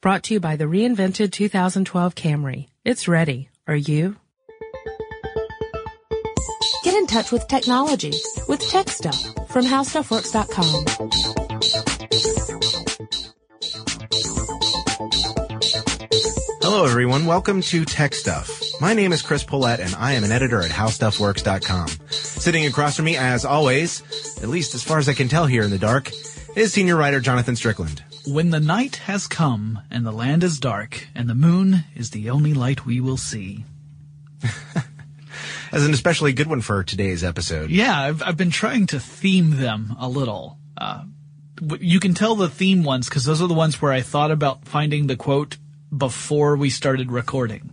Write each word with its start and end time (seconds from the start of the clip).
Brought 0.00 0.22
to 0.24 0.34
you 0.34 0.40
by 0.40 0.54
the 0.54 0.66
reinvented 0.66 1.32
2012 1.32 2.14
Camry. 2.14 2.68
It's 2.84 3.08
ready. 3.08 3.48
Are 3.66 3.74
you? 3.74 4.14
Get 6.84 6.94
in 6.94 7.08
touch 7.08 7.32
with 7.32 7.48
technology 7.48 8.12
with 8.46 8.60
Tech 8.60 8.90
Stuff 8.90 9.20
from 9.48 9.64
HowStuffWorks.com. 9.64 10.84
Hello, 16.62 16.84
everyone. 16.84 17.26
Welcome 17.26 17.60
to 17.62 17.84
Tech 17.84 18.14
Stuff. 18.14 18.62
My 18.80 18.94
name 18.94 19.12
is 19.12 19.20
Chris 19.20 19.42
Pollette, 19.42 19.80
and 19.80 19.96
I 19.96 20.12
am 20.12 20.22
an 20.22 20.30
editor 20.30 20.60
at 20.62 20.70
HowStuffWorks.com. 20.70 21.88
Sitting 22.10 22.66
across 22.66 22.94
from 22.94 23.06
me, 23.06 23.16
as 23.16 23.44
always, 23.44 24.02
at 24.40 24.48
least 24.48 24.76
as 24.76 24.84
far 24.84 24.98
as 24.98 25.08
I 25.08 25.14
can 25.14 25.26
tell 25.26 25.46
here 25.46 25.64
in 25.64 25.70
the 25.70 25.78
dark, 25.78 26.12
is 26.54 26.72
senior 26.72 26.94
writer 26.94 27.18
Jonathan 27.18 27.56
Strickland. 27.56 28.04
When 28.28 28.50
the 28.50 28.60
night 28.60 28.96
has 28.96 29.26
come 29.26 29.80
and 29.90 30.04
the 30.04 30.12
land 30.12 30.44
is 30.44 30.60
dark 30.60 31.08
and 31.14 31.30
the 31.30 31.34
moon 31.34 31.84
is 31.96 32.10
the 32.10 32.28
only 32.28 32.52
light 32.52 32.84
we 32.84 33.00
will 33.00 33.16
see. 33.16 33.64
As 35.72 35.86
an 35.86 35.94
especially 35.94 36.34
good 36.34 36.46
one 36.46 36.60
for 36.60 36.84
today's 36.84 37.24
episode. 37.24 37.70
Yeah, 37.70 37.98
I've, 37.98 38.22
I've 38.22 38.36
been 38.36 38.50
trying 38.50 38.86
to 38.88 39.00
theme 39.00 39.56
them 39.56 39.96
a 39.98 40.10
little. 40.10 40.58
Uh, 40.76 41.04
you 41.80 42.00
can 42.00 42.12
tell 42.12 42.34
the 42.34 42.50
theme 42.50 42.84
ones 42.84 43.08
because 43.08 43.24
those 43.24 43.40
are 43.40 43.48
the 43.48 43.54
ones 43.54 43.80
where 43.80 43.92
I 43.92 44.02
thought 44.02 44.30
about 44.30 44.66
finding 44.66 45.06
the 45.06 45.16
quote 45.16 45.56
before 45.96 46.56
we 46.56 46.68
started 46.68 47.10
recording. 47.10 47.70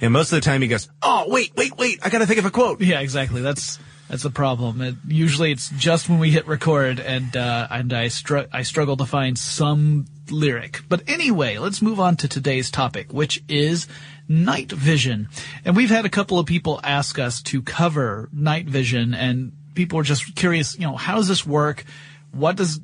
And 0.00 0.12
most 0.12 0.30
of 0.30 0.36
the 0.36 0.42
time 0.42 0.62
he 0.62 0.68
goes, 0.68 0.88
Oh, 1.02 1.24
wait, 1.26 1.56
wait, 1.56 1.76
wait. 1.76 1.98
I 2.02 2.08
got 2.08 2.18
to 2.18 2.26
think 2.26 2.38
of 2.38 2.46
a 2.46 2.52
quote. 2.52 2.80
Yeah, 2.80 3.00
exactly. 3.00 3.42
That's 3.42 3.80
that's 4.08 4.22
the 4.22 4.30
problem. 4.30 4.80
It, 4.80 4.94
usually, 5.06 5.52
it's 5.52 5.68
just 5.70 6.08
when 6.08 6.18
we 6.18 6.30
hit 6.30 6.46
record, 6.46 6.98
and 6.98 7.36
uh, 7.36 7.68
and 7.70 7.92
I 7.92 8.08
str- 8.08 8.48
I 8.52 8.62
struggle 8.62 8.96
to 8.96 9.06
find 9.06 9.38
some 9.38 10.06
lyric. 10.30 10.80
But 10.88 11.02
anyway, 11.08 11.58
let's 11.58 11.82
move 11.82 12.00
on 12.00 12.16
to 12.16 12.28
today's 12.28 12.70
topic, 12.70 13.12
which 13.12 13.42
is 13.48 13.86
night 14.26 14.72
vision. 14.72 15.28
And 15.64 15.76
we've 15.76 15.90
had 15.90 16.06
a 16.06 16.10
couple 16.10 16.38
of 16.38 16.46
people 16.46 16.80
ask 16.82 17.18
us 17.18 17.42
to 17.44 17.60
cover 17.62 18.30
night 18.32 18.66
vision, 18.66 19.12
and 19.12 19.52
people 19.74 19.98
are 19.98 20.04
just 20.04 20.34
curious. 20.34 20.74
You 20.78 20.86
know, 20.86 20.96
how 20.96 21.16
does 21.16 21.28
this 21.28 21.46
work? 21.46 21.84
What 22.32 22.56
does 22.56 22.80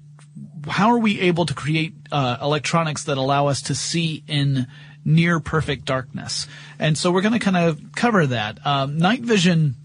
how 0.69 0.91
are 0.91 0.98
we 0.98 1.20
able 1.20 1.47
to 1.47 1.55
create 1.55 1.94
uh, 2.12 2.36
electronics 2.42 3.05
that 3.05 3.16
allow 3.16 3.47
us 3.47 3.62
to 3.62 3.75
see 3.75 4.22
in 4.28 4.66
near 5.05 5.41
perfect 5.41 5.86
darkness? 5.86 6.47
And 6.78 6.98
so 6.98 7.11
we're 7.11 7.22
going 7.22 7.33
to 7.33 7.38
kind 7.38 7.56
of 7.56 7.92
cover 7.94 8.27
that. 8.27 8.64
Um, 8.66 8.98
night 8.98 9.20
vision, 9.20 9.77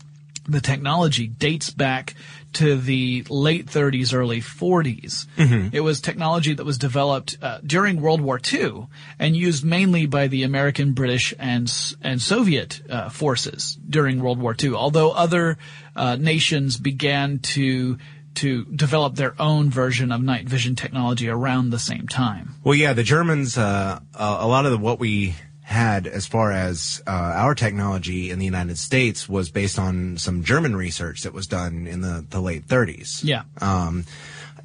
the 0.50 0.61
technology 0.61 1.28
dates 1.28 1.69
back 1.69 2.16
to 2.53 2.75
the 2.75 3.23
late 3.30 3.67
30s, 3.67 4.14
early 4.14 4.42
40s. 4.42 5.28
It 5.73 5.81
was 5.81 6.02
technology 6.02 6.53
that 6.53 6.66
was 6.66 6.78
developed 6.78 7.38
uh, 7.41 7.59
during 7.66 8.02
World 8.02 8.22
War 8.22 8.39
II 8.52 8.88
and 9.19 9.36
used 9.36 9.64
mainly 9.64 10.08
by 10.08 10.28
the 10.28 10.44
American, 10.44 10.94
British, 10.94 11.33
and 11.38 11.72
and 12.02 12.22
Soviet 12.22 12.81
uh, 12.89 13.09
forces 13.09 13.78
during 13.88 14.22
World 14.22 14.39
War 14.39 14.56
II. 14.61 14.73
Although 14.73 15.11
other 15.11 15.58
uh, 15.95 16.16
nations 16.16 16.78
began 16.78 17.39
to 17.39 17.97
to 18.36 18.66
develop 18.66 19.16
their 19.16 19.36
own 19.39 19.69
version 19.69 20.11
of 20.11 20.22
night 20.22 20.47
vision 20.47 20.75
technology 20.75 21.28
around 21.28 21.69
the 21.72 21.80
same 21.80 22.08
time. 22.08 22.56
Well, 22.63 22.75
yeah, 22.75 22.94
the 22.94 23.03
Germans, 23.03 23.58
uh, 23.58 24.00
uh, 24.16 24.38
a 24.39 24.47
lot 24.47 24.66
of 24.66 24.72
the, 24.72 24.78
what 24.78 25.00
we 25.00 25.36
had 25.70 26.08
as 26.08 26.25
far 26.25 26.52
as 26.52 27.02
uh, 27.06 27.12
our 27.12 27.53
technology 27.53 28.31
in 28.31 28.39
the 28.39 28.45
United 28.45 28.78
States 28.78 29.30
was 29.30 29.52
based 29.52 29.78
on 29.78 30.17
some 30.17 30.44
German 30.44 30.75
research 30.75 31.22
that 31.22 31.34
was 31.34 31.45
done 31.45 31.86
in 31.86 32.02
the, 32.02 32.25
the 32.28 32.39
late 32.39 32.67
30s. 32.67 33.23
Yeah. 33.23 33.44
Um, 33.62 34.06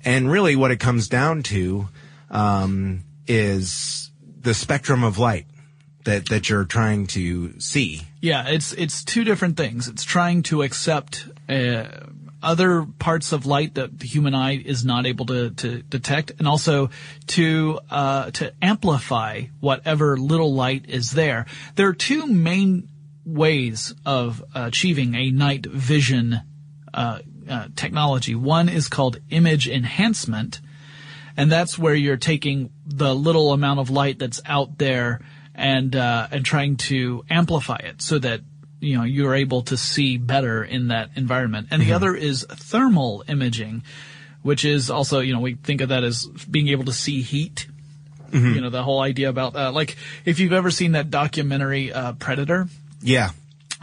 and 0.02 0.30
really 0.30 0.56
what 0.56 0.70
it 0.70 0.80
comes 0.80 1.08
down 1.08 1.42
to 1.44 1.88
um, 2.30 3.05
is 3.27 4.10
the 4.41 4.55
spectrum 4.55 5.05
of 5.05 5.19
light 5.19 5.47
that, 6.05 6.30
that 6.30 6.48
you're 6.48 6.64
trying 6.64 7.06
to 7.08 7.58
see. 7.60 8.02
Yeah, 8.22 8.48
it's 8.48 8.72
it's 8.72 9.05
two 9.05 9.25
different 9.25 9.58
things. 9.58 9.88
It's 9.88 10.05
trying 10.05 10.42
to 10.44 10.62
accept 10.62 11.28
uh, 11.48 11.84
other 12.44 12.87
parts 12.99 13.32
of 13.32 13.47
light 13.47 13.75
that 13.75 13.99
the 13.99 14.06
human 14.06 14.34
eye 14.34 14.56
is 14.56 14.84
not 14.84 15.06
able 15.06 15.27
to, 15.27 15.50
to 15.50 15.82
detect, 15.82 16.32
and 16.38 16.47
also 16.47 16.91
to 17.28 17.81
uh, 17.91 18.31
to 18.32 18.53
amplify 18.62 19.43
whatever 19.60 20.16
little 20.16 20.54
light 20.54 20.84
is 20.88 21.12
there. 21.12 21.47
There 21.75 21.88
are 21.88 21.94
two 21.94 22.27
main 22.27 22.88
ways 23.25 23.94
of 24.04 24.44
achieving 24.54 25.15
a 25.15 25.31
night 25.31 25.66
vision 25.66 26.41
uh, 26.93 27.21
uh, 27.49 27.69
technology. 27.75 28.34
One 28.34 28.69
is 28.69 28.88
called 28.88 29.19
image 29.31 29.69
enhancement, 29.69 30.60
and 31.37 31.50
that's 31.50 31.78
where 31.78 31.94
you're 31.94 32.16
taking 32.16 32.71
the 32.87 33.15
little 33.15 33.53
amount 33.53 33.81
of 33.81 33.91
light 33.91 34.19
that's 34.19 34.41
out 34.47 34.78
there 34.78 35.21
and 35.54 35.94
uh, 35.94 36.28
and 36.31 36.44
trying 36.44 36.77
to 36.77 37.25
amplify 37.31 37.77
it 37.77 38.03
so 38.03 38.19
that 38.19 38.41
you 38.84 38.99
know 38.99 39.05
you're 39.05 39.34
able 39.34 39.62
to 39.62 39.77
see 39.77 40.19
better 40.19 40.62
in 40.62 40.89
that 40.89 41.11
environment. 41.17 41.69
And 41.71 41.83
the 41.83 41.93
other 41.93 42.15
is 42.15 42.47
thermal 42.49 43.25
imaging, 43.28 43.83
which 44.43 44.65
is 44.65 44.91
also 44.91 45.21
you 45.21 45.33
know 45.33 45.41
we 45.41 45.55
think 45.55 45.81
of 45.81 45.89
that 45.89 46.05
as 46.05 46.27
being 46.27 46.69
able 46.69 46.84
to 46.84 46.93
see 46.93 47.22
heat. 47.22 47.67
You 48.33 48.61
know 48.61 48.71
the 48.71 48.83
whole 48.83 49.00
idea 49.00 49.28
about 49.28 49.55
uh, 49.55 49.71
like 49.71 49.97
if 50.25 50.41
you've 50.41 50.53
ever 50.53 50.71
seen 50.71 50.93
that 50.93 51.11
documentary 51.11 51.93
uh, 51.93 52.15
Predator. 52.15 52.69
Yeah. 53.00 53.31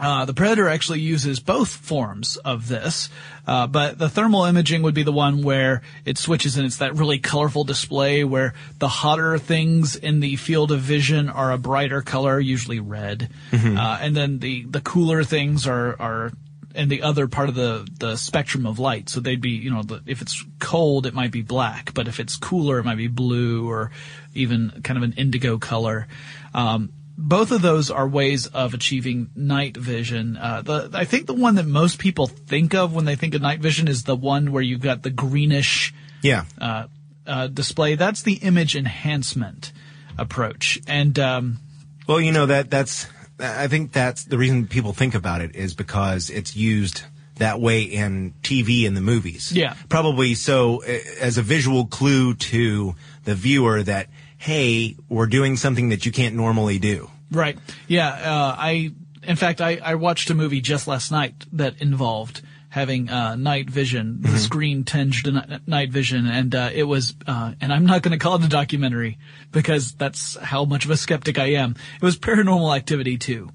Uh, 0.02 0.26
the 0.26 0.34
Predator 0.34 0.68
actually 0.68 1.00
uses 1.00 1.40
both 1.40 1.70
forms 1.70 2.36
of 2.38 2.68
this, 2.68 3.10
uh, 3.46 3.68
but 3.68 4.00
the 4.00 4.10
thermal 4.10 4.46
imaging 4.46 4.82
would 4.82 4.96
be 4.96 5.04
the 5.04 5.12
one 5.12 5.44
where 5.44 5.84
it 6.06 6.18
switches 6.18 6.58
and 6.58 6.66
it's 6.66 6.78
that 6.78 6.96
really 6.96 7.20
colorful 7.20 7.64
display 7.64 8.24
where 8.24 8.56
the 8.80 8.88
hotter 8.88 9.38
things 9.38 9.96
in 9.96 10.20
the 10.20 10.38
field 10.38 10.72
of 10.72 10.80
vision 10.80 11.30
are 11.30 11.52
a 11.52 11.58
brighter 11.60 12.02
color, 12.02 12.40
usually 12.40 12.80
red, 12.80 13.30
uh, 13.78 14.00
and 14.02 14.18
then 14.18 14.40
the 14.40 14.66
the 14.66 14.82
cooler 14.82 15.24
things 15.24 15.68
are 15.68 15.96
are 16.02 16.32
in 16.74 16.90
the 16.90 17.04
other 17.04 17.28
part 17.28 17.50
of 17.50 17.56
the 17.56 17.88
the 18.00 18.16
spectrum 18.16 18.66
of 18.66 18.80
light. 18.80 19.10
So 19.10 19.20
they'd 19.20 19.42
be, 19.42 19.52
you 19.52 19.72
know, 19.72 19.84
the, 19.84 20.02
if 20.08 20.22
it's 20.22 20.44
cold, 20.60 21.06
it 21.06 21.14
might 21.14 21.32
be 21.32 21.42
black, 21.42 21.94
but 21.94 22.08
if 22.08 22.20
it's 22.20 22.38
cooler, 22.38 22.80
it 22.80 22.86
might 22.86 22.98
be 22.98 23.08
blue 23.08 23.70
or 23.70 23.92
even 24.34 24.82
kind 24.84 24.98
of 24.98 25.04
an 25.04 25.14
indigo 25.14 25.58
color. 25.58 26.08
Um, 26.54 26.92
both 27.22 27.52
of 27.52 27.62
those 27.62 27.92
are 27.92 28.08
ways 28.08 28.48
of 28.48 28.74
achieving 28.74 29.30
night 29.36 29.78
vision. 29.78 30.38
Uh, 30.38 30.62
the, 30.62 30.90
I 30.94 31.06
think 31.06 31.28
the 31.28 31.34
one 31.34 31.56
that 31.56 31.66
most 31.68 32.00
people 32.00 32.28
think 32.28 32.74
of 32.74 32.94
when 32.94 33.06
they 33.06 33.16
think 33.16 33.36
of 33.36 33.42
night 33.42 33.60
vision 33.60 33.88
is 33.88 34.04
the 34.04 34.16
one 34.16 34.52
where 34.52 34.64
you've 34.64 34.82
got 34.82 35.04
the 35.04 35.10
greenish 35.12 35.94
Yeah. 36.22 36.46
uh, 36.60 36.88
uh, 37.28 37.48
display. 37.48 37.96
That's 37.96 38.24
the 38.24 38.34
image 38.34 38.76
enhancement 38.76 39.72
approach. 40.18 40.80
And 40.88 41.18
um, 41.20 41.60
Well, 42.08 42.20
you 42.20 42.32
know 42.32 42.48
that 42.48 42.70
that's 42.70 43.08
I 43.40 43.68
think 43.68 43.92
that's 43.92 44.26
the 44.26 44.38
reason 44.38 44.68
people 44.68 44.94
think 44.94 45.16
about 45.16 45.42
it 45.42 45.56
is 45.56 45.74
because 45.74 46.30
it's 46.30 46.56
used 46.56 47.04
that 47.38 47.60
way 47.60 47.82
in 47.84 48.34
TV 48.44 48.86
and 48.86 48.96
the 48.96 49.02
movies. 49.02 49.52
Yeah. 49.52 49.74
Probably 49.90 50.36
so 50.36 50.84
uh, 50.84 50.98
as 51.20 51.38
a 51.40 51.42
visual 51.42 51.86
clue 51.88 52.36
to 52.36 52.96
the 53.24 53.34
viewer 53.34 53.82
that 53.84 54.10
hey, 54.42 54.96
we're 55.08 55.28
doing 55.28 55.56
something 55.56 55.90
that 55.90 56.04
you 56.04 56.12
can't 56.12 56.36
normally 56.36 56.80
do. 56.80 57.12
Right. 57.32 57.60
Yeah. 57.88 58.10
Uh, 58.10 58.56
I, 58.58 58.92
in 59.22 59.36
fact, 59.36 59.62
I, 59.62 59.80
I 59.84 59.96
watched 59.96 60.32
a 60.32 60.34
movie 60.34 60.62
just 60.62 60.88
last 60.88 61.12
night 61.12 61.46
that 61.54 61.80
involved 61.80 62.42
having 62.70 63.08
uh, 63.10 63.36
night 63.36 63.70
vision, 63.70 64.22
the 64.22 64.40
screen 64.40 64.84
tinged 64.84 65.28
n- 65.28 65.62
night 65.68 65.92
vision, 65.92 66.26
and 66.26 66.56
uh, 66.56 66.70
it 66.74 66.84
was. 66.84 67.14
Uh, 67.28 67.54
and 67.62 67.72
I'm 67.72 67.86
not 67.86 68.02
going 68.02 68.14
to 68.14 68.18
call 68.18 68.36
it 68.36 68.44
a 68.44 68.50
documentary 68.50 69.20
because 69.52 69.92
that's 69.92 70.38
how 70.38 70.66
much 70.66 70.86
of 70.86 70.92
a 70.92 70.98
skeptic 70.98 71.38
I 71.38 71.52
am. 71.54 71.76
It 71.98 72.04
was 72.04 72.18
Paranormal 72.18 72.76
Activity 72.76 73.18
2 73.20 73.50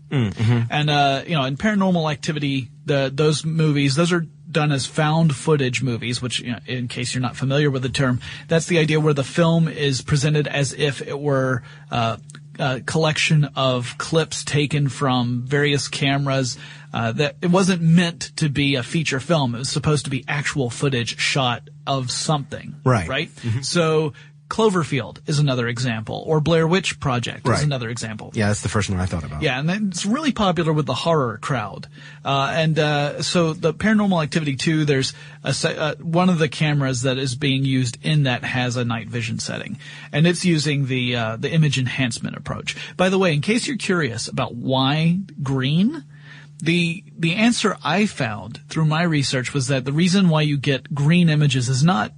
and 0.70 0.88
uh, 0.88 1.22
you 1.26 1.34
know, 1.34 1.44
in 1.44 1.56
Paranormal 1.56 2.12
Activity, 2.12 2.68
the 2.84 3.10
those 3.12 3.44
movies, 3.44 3.96
those 3.96 4.12
are 4.12 4.24
done 4.50 4.72
as 4.72 4.86
found 4.86 5.34
footage 5.34 5.82
movies, 5.82 6.22
which, 6.22 6.40
you 6.40 6.52
know, 6.52 6.58
in 6.66 6.88
case 6.88 7.14
you're 7.14 7.22
not 7.22 7.36
familiar 7.36 7.70
with 7.70 7.82
the 7.82 7.88
term, 7.88 8.20
that's 8.48 8.66
the 8.66 8.78
idea 8.78 9.00
where 9.00 9.14
the 9.14 9.24
film 9.24 9.68
is 9.68 10.02
presented 10.02 10.46
as 10.46 10.72
if 10.72 11.02
it 11.02 11.18
were 11.18 11.62
uh, 11.90 12.16
a 12.58 12.80
collection 12.80 13.48
of 13.56 13.96
clips 13.98 14.44
taken 14.44 14.88
from 14.88 15.42
various 15.46 15.88
cameras. 15.88 16.58
Uh, 16.94 17.12
that 17.12 17.36
it 17.42 17.50
wasn't 17.50 17.82
meant 17.82 18.30
to 18.36 18.48
be 18.48 18.76
a 18.76 18.82
feature 18.82 19.20
film. 19.20 19.54
It 19.54 19.58
was 19.58 19.68
supposed 19.68 20.04
to 20.04 20.10
be 20.10 20.24
actual 20.26 20.70
footage 20.70 21.18
shot 21.18 21.68
of 21.86 22.10
something. 22.10 22.76
Right. 22.84 23.08
Right. 23.08 23.30
So. 23.62 24.12
Cloverfield 24.48 25.18
is 25.28 25.38
another 25.38 25.66
example, 25.66 26.22
or 26.26 26.40
Blair 26.40 26.66
Witch 26.68 27.00
Project 27.00 27.46
Right. 27.48 27.58
is 27.58 27.64
another 27.64 27.88
example. 27.88 28.30
Yeah, 28.34 28.46
that's 28.46 28.62
the 28.62 28.68
first 28.68 28.88
one 28.88 29.00
I 29.00 29.06
thought 29.06 29.24
about. 29.24 29.42
Yeah, 29.42 29.58
and 29.58 29.68
it's 29.92 30.06
really 30.06 30.30
popular 30.32 30.72
with 30.72 30.86
the 30.86 30.94
horror 30.94 31.38
crowd. 31.38 31.88
Uh, 32.24 32.52
and 32.54 32.78
uh, 32.78 33.22
so 33.22 33.52
the 33.54 33.74
Paranormal 33.74 34.22
Activity 34.22 34.54
2, 34.54 34.84
there's 34.84 35.14
a, 35.42 35.52
se- 35.52 35.76
uh, 35.76 35.94
one 35.96 36.28
of 36.28 36.38
the 36.38 36.48
cameras 36.48 37.02
that 37.02 37.18
is 37.18 37.34
being 37.34 37.64
used 37.64 37.98
in 38.04 38.22
that 38.24 38.44
has 38.44 38.76
a 38.76 38.84
night 38.84 39.08
vision 39.08 39.38
setting, 39.40 39.78
and 40.12 40.26
it's 40.26 40.44
using 40.44 40.86
the 40.86 41.16
uh, 41.16 41.36
the 41.36 41.50
image 41.52 41.78
enhancement 41.78 42.36
approach. 42.36 42.76
By 42.96 43.08
the 43.08 43.18
way, 43.18 43.34
in 43.34 43.40
case 43.40 43.66
you're 43.66 43.76
curious 43.76 44.28
about 44.28 44.54
why 44.54 45.18
green. 45.42 46.04
The 46.58 47.04
the 47.18 47.34
answer 47.34 47.76
I 47.84 48.06
found 48.06 48.62
through 48.70 48.86
my 48.86 49.02
research 49.02 49.52
was 49.52 49.66
that 49.68 49.84
the 49.84 49.92
reason 49.92 50.30
why 50.30 50.40
you 50.40 50.56
get 50.56 50.94
green 50.94 51.28
images 51.28 51.68
is 51.68 51.84
not 51.84 52.12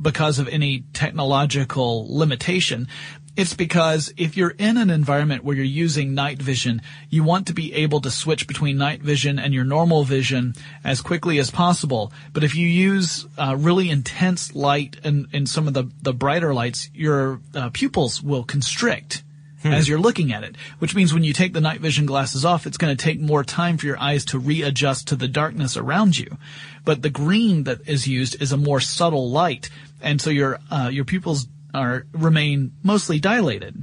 because 0.00 0.38
of 0.38 0.48
any 0.48 0.84
technological 0.92 2.06
limitation. 2.08 2.88
It's 3.36 3.54
because 3.54 4.12
if 4.16 4.36
you're 4.36 4.54
in 4.58 4.76
an 4.76 4.90
environment 4.90 5.44
where 5.44 5.54
you're 5.54 5.64
using 5.64 6.12
night 6.12 6.42
vision, 6.42 6.82
you 7.08 7.22
want 7.22 7.46
to 7.46 7.54
be 7.54 7.72
able 7.72 8.00
to 8.00 8.10
switch 8.10 8.48
between 8.48 8.78
night 8.78 9.00
vision 9.00 9.38
and 9.38 9.54
your 9.54 9.64
normal 9.64 10.02
vision 10.02 10.54
as 10.82 11.00
quickly 11.00 11.38
as 11.38 11.48
possible. 11.48 12.12
But 12.32 12.42
if 12.42 12.56
you 12.56 12.66
use 12.66 13.26
uh, 13.38 13.54
really 13.56 13.90
intense 13.90 14.56
light 14.56 14.96
and, 15.04 15.28
and 15.32 15.48
some 15.48 15.68
of 15.68 15.74
the, 15.74 15.84
the 16.02 16.12
brighter 16.12 16.52
lights, 16.52 16.90
your 16.92 17.40
uh, 17.54 17.70
pupils 17.72 18.20
will 18.20 18.42
constrict 18.42 19.22
as 19.64 19.88
you're 19.88 19.98
looking 19.98 20.32
at 20.32 20.44
it, 20.44 20.56
which 20.78 20.94
means 20.94 21.12
when 21.12 21.24
you 21.24 21.32
take 21.32 21.52
the 21.52 21.60
night 21.60 21.80
vision 21.80 22.06
glasses 22.06 22.44
off, 22.44 22.66
it's 22.66 22.76
going 22.76 22.96
to 22.96 23.02
take 23.02 23.20
more 23.20 23.42
time 23.42 23.76
for 23.76 23.86
your 23.86 24.00
eyes 24.00 24.24
to 24.26 24.38
readjust 24.38 25.08
to 25.08 25.16
the 25.16 25.28
darkness 25.28 25.76
around 25.76 26.16
you. 26.16 26.36
But 26.84 27.02
the 27.02 27.10
green 27.10 27.64
that 27.64 27.88
is 27.88 28.06
used 28.06 28.40
is 28.40 28.52
a 28.52 28.56
more 28.56 28.80
subtle 28.80 29.30
light, 29.30 29.68
and 30.00 30.20
so 30.20 30.30
your 30.30 30.60
uh, 30.70 30.90
your 30.92 31.04
pupils 31.04 31.48
are 31.74 32.06
remain 32.12 32.72
mostly 32.82 33.18
dilated. 33.18 33.82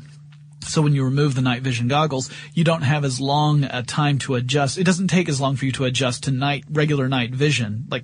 So 0.62 0.82
when 0.82 0.96
you 0.96 1.04
remove 1.04 1.36
the 1.36 1.42
night 1.42 1.62
vision 1.62 1.88
goggles, 1.88 2.32
you 2.54 2.64
don't 2.64 2.82
have 2.82 3.06
as 3.06 3.22
long 3.22 3.66
a 3.66 3.84
time 3.84 4.18
to 4.20 4.36
adjust. 4.36 4.78
It 4.78 4.84
doesn't 4.84 5.10
take 5.10 5.30
as 5.30 5.40
long 5.40 5.56
for 5.56 5.66
you 5.66 5.72
to 5.74 5.86
adjust 5.86 6.24
to 6.24 6.32
night 6.32 6.64
regular 6.72 7.08
night 7.08 7.32
vision, 7.32 7.86
like 7.90 8.04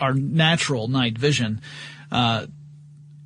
our 0.00 0.14
natural 0.14 0.86
night 0.86 1.18
vision. 1.18 1.60
Uh, 2.12 2.46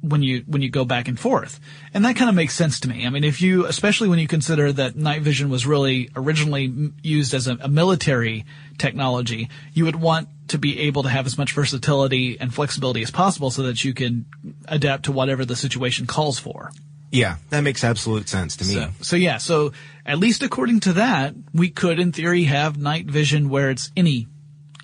when 0.02 0.23
you 0.23 0.44
when 0.47 0.62
you 0.62 0.70
go 0.70 0.85
back 0.85 1.08
and 1.08 1.19
forth. 1.19 1.61
And 1.93 2.05
that 2.05 2.17
kind 2.17 2.29
of 2.29 2.35
makes 2.35 2.55
sense 2.55 2.81
to 2.81 2.88
me. 2.88 3.06
I 3.06 3.11
mean, 3.11 3.25
if 3.25 3.43
you 3.43 3.67
especially 3.67 4.08
when 4.08 4.19
you 4.19 4.26
consider 4.26 4.73
that 4.73 4.97
night 4.97 5.23
vision 5.23 5.50
was 5.50 5.67
really 5.67 6.11
originally 6.17 6.93
used 7.02 7.35
as 7.35 7.47
a, 7.47 7.56
a 7.61 7.69
military 7.69 8.44
technology, 8.79 9.49
you 9.75 9.85
would 9.85 9.97
want 9.97 10.29
to 10.49 10.58
be 10.58 10.81
able 10.81 11.02
to 11.02 11.08
have 11.08 11.26
as 11.26 11.38
much 11.38 11.52
versatility 11.52 12.38
and 12.41 12.52
flexibility 12.52 13.02
as 13.02 13.11
possible 13.11 13.50
so 13.50 13.62
that 13.62 13.85
you 13.85 13.94
can 13.94 14.26
adapt 14.67 15.05
to 15.05 15.12
whatever 15.12 15.44
the 15.44 15.56
situation 15.56 16.06
calls 16.06 16.38
for. 16.38 16.73
Yeah, 17.12 17.37
that 17.50 17.62
makes 17.62 17.82
absolute 17.82 18.29
sense 18.29 18.56
to 18.56 18.64
me. 18.64 18.75
So, 18.75 18.91
so 19.02 19.17
yeah, 19.17 19.38
so 19.38 19.73
at 20.06 20.19
least 20.19 20.43
according 20.43 20.81
to 20.81 20.93
that, 20.94 21.35
we 21.52 21.70
could 21.70 21.99
in 21.99 22.12
theory 22.12 22.44
have 22.44 22.79
night 22.79 23.06
vision 23.06 23.49
where 23.49 23.70
it's 23.70 23.91
any 23.97 24.29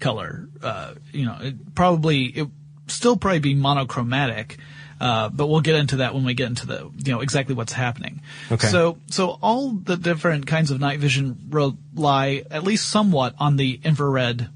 color. 0.00 0.48
Uh, 0.62 0.94
you 1.12 1.24
know, 1.24 1.38
it 1.40 1.74
probably 1.74 2.24
it 2.24 2.48
still 2.88 3.16
probably 3.16 3.38
be 3.38 3.54
monochromatic. 3.54 4.58
Uh, 5.00 5.28
but 5.28 5.46
we'll 5.46 5.60
get 5.60 5.74
into 5.74 5.96
that 5.96 6.14
when 6.14 6.24
we 6.24 6.34
get 6.34 6.46
into 6.46 6.66
the, 6.66 6.90
you 6.96 7.12
know, 7.12 7.20
exactly 7.20 7.54
what's 7.54 7.72
happening. 7.72 8.20
Okay. 8.50 8.68
So, 8.68 8.98
so 9.10 9.38
all 9.42 9.70
the 9.70 9.96
different 9.96 10.46
kinds 10.46 10.70
of 10.70 10.80
night 10.80 11.00
vision 11.00 11.48
rely 11.50 12.44
at 12.50 12.64
least 12.64 12.88
somewhat 12.88 13.34
on 13.38 13.56
the 13.56 13.80
infrared, 13.84 14.48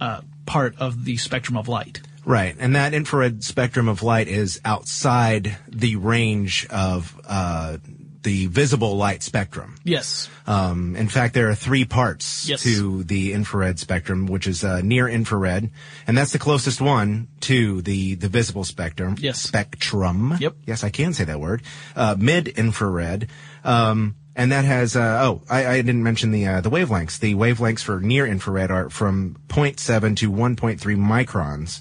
uh, 0.00 0.20
part 0.44 0.76
of 0.78 1.04
the 1.04 1.16
spectrum 1.16 1.56
of 1.56 1.68
light. 1.68 2.00
Right, 2.24 2.56
and 2.58 2.74
that 2.74 2.92
infrared 2.92 3.44
spectrum 3.44 3.88
of 3.88 4.02
light 4.02 4.26
is 4.26 4.60
outside 4.64 5.58
the 5.68 5.94
range 5.94 6.66
of 6.70 7.18
uh, 7.24 7.78
the 8.26 8.46
visible 8.48 8.96
light 8.96 9.22
spectrum. 9.22 9.76
Yes. 9.84 10.28
Um, 10.48 10.96
in 10.96 11.08
fact, 11.08 11.32
there 11.34 11.48
are 11.48 11.54
three 11.54 11.84
parts 11.84 12.48
Yes. 12.48 12.62
to 12.64 13.04
the 13.04 13.32
infrared 13.32 13.78
spectrum, 13.78 14.26
which 14.26 14.48
is 14.48 14.64
uh, 14.64 14.80
near 14.82 15.08
infrared, 15.08 15.70
and 16.08 16.18
that's 16.18 16.32
the 16.32 16.38
closest 16.40 16.80
one 16.80 17.28
to 17.42 17.82
the 17.82 18.16
the 18.16 18.28
visible 18.28 18.64
spectrum. 18.64 19.14
Yes. 19.18 19.40
Spectrum. 19.40 20.36
Yep. 20.40 20.54
Yes, 20.66 20.82
I 20.82 20.90
can 20.90 21.12
say 21.14 21.22
that 21.24 21.38
word. 21.40 21.62
Uh, 21.94 22.16
Mid 22.18 22.48
infrared. 22.48 23.28
Um, 23.62 24.16
and 24.34 24.50
that 24.52 24.64
has, 24.66 24.96
uh, 24.96 25.20
oh, 25.22 25.42
I, 25.48 25.66
I 25.66 25.76
didn't 25.80 26.02
mention 26.02 26.30
the, 26.30 26.46
uh, 26.46 26.60
the 26.60 26.68
wavelengths. 26.70 27.18
The 27.20 27.34
wavelengths 27.34 27.82
for 27.82 28.00
near 28.00 28.26
infrared 28.26 28.70
are 28.70 28.90
from 28.90 29.36
0.7 29.48 30.14
to 30.16 30.30
1.3 30.30 30.78
microns. 30.98 31.80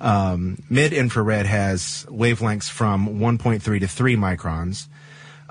Um, 0.00 0.58
mid 0.68 0.92
infrared 0.92 1.46
has 1.46 2.04
wavelengths 2.10 2.68
from 2.68 3.20
1.3 3.20 3.80
to 3.80 3.88
3 3.88 4.16
microns. 4.16 4.88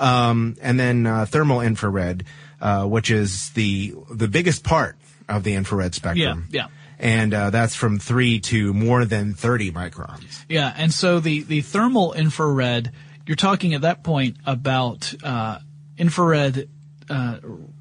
Um, 0.04 0.58
and 0.62 0.80
then 0.80 1.06
uh, 1.08 1.26
thermal 1.26 1.62
infrared, 1.62 2.26
uh, 2.60 2.86
which 2.86 3.10
is 3.10 3.50
the 3.52 3.96
the 4.12 4.28
biggest 4.28 4.64
part 4.64 4.98
of 5.30 5.44
the 5.44 5.54
infrared 5.54 5.96
spectrum. 5.96 6.48
Yeah, 6.52 6.64
yeah. 6.64 6.68
And 7.00 7.34
uh, 7.34 7.50
that's 7.50 7.76
from 7.76 8.00
three 8.00 8.40
to 8.42 8.74
more 8.74 9.04
than 9.06 9.34
30 9.34 9.72
microns. 9.72 10.46
Yeah, 10.48 10.74
and 10.76 10.94
so 10.94 11.20
the, 11.20 11.44
the 11.44 11.62
thermal 11.62 12.14
infrared, 12.14 12.92
you're 13.26 13.36
talking 13.36 13.74
at 13.74 13.82
that 13.82 14.04
point 14.04 14.38
about 14.46 15.14
uh, 15.24 15.60
infrared 15.98 16.70
uh, 17.10 17.40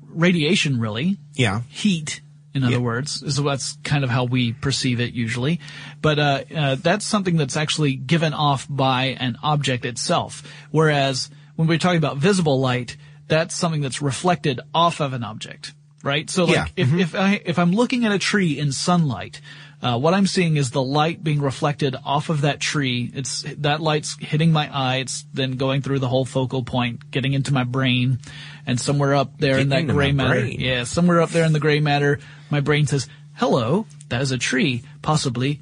radiation, 0.08 0.80
really. 0.80 1.18
Yeah. 1.34 1.62
Heat, 1.68 2.20
in 2.54 2.64
other 2.64 2.72
Yeah. 2.74 2.78
words, 2.80 3.22
is 3.22 3.36
that's 3.36 3.78
kind 3.84 4.02
of 4.02 4.10
how 4.10 4.24
we 4.24 4.52
perceive 4.54 4.98
it 5.00 5.12
usually. 5.14 5.60
But 6.00 6.18
uh, 6.18 6.44
uh, 6.54 6.74
that's 6.76 7.04
something 7.04 7.36
that's 7.36 7.56
actually 7.56 7.94
given 7.94 8.34
off 8.34 8.66
by 8.68 9.16
an 9.20 9.36
object 9.42 9.84
itself. 9.84 10.42
Whereas 10.70 11.30
when 11.62 11.68
we're 11.68 11.78
talking 11.78 11.98
about 11.98 12.16
visible 12.16 12.58
light, 12.60 12.96
that's 13.28 13.54
something 13.54 13.80
that's 13.80 14.02
reflected 14.02 14.60
off 14.74 15.00
of 15.00 15.12
an 15.12 15.22
object, 15.22 15.72
right? 16.02 16.28
So 16.28 16.44
like 16.44 16.54
Yeah. 16.56 16.66
if, 16.76 16.92
if 16.92 17.14
I 17.14 17.40
if 17.44 17.58
I'm 17.58 17.70
looking 17.72 18.04
at 18.04 18.10
a 18.12 18.18
tree 18.18 18.58
in 18.58 18.72
sunlight, 18.72 19.40
uh, 19.80 19.98
what 19.98 20.12
I'm 20.12 20.26
seeing 20.26 20.56
is 20.56 20.70
the 20.72 20.82
light 20.82 21.22
being 21.24 21.40
reflected 21.40 21.94
off 22.04 22.28
of 22.30 22.40
that 22.40 22.58
tree. 22.60 23.10
It's 23.14 23.42
that 23.58 23.80
light's 23.80 24.16
hitting 24.20 24.50
my 24.52 24.68
eye. 24.72 24.96
It's 24.96 25.24
then 25.34 25.52
going 25.52 25.82
through 25.82 26.00
the 26.00 26.08
whole 26.08 26.24
focal 26.24 26.62
point, 26.64 27.10
getting 27.12 27.32
into 27.32 27.52
my 27.52 27.64
brain, 27.64 28.18
and 28.66 28.80
somewhere 28.80 29.14
up 29.14 29.38
there 29.38 29.58
in 29.58 29.68
that 29.70 29.86
gray 29.86 30.10
matter, 30.12 30.40
brain. 30.40 30.60
yeah, 30.60 30.84
somewhere 30.84 31.20
up 31.20 31.30
there 31.30 31.44
in 31.44 31.52
the 31.52 31.60
gray 31.60 31.78
matter, 31.80 32.18
my 32.50 32.60
brain 32.60 32.86
says, 32.88 33.08
"Hello, 33.34 33.86
that 34.08 34.20
is 34.20 34.30
a 34.32 34.38
tree, 34.38 34.82
possibly 35.00 35.60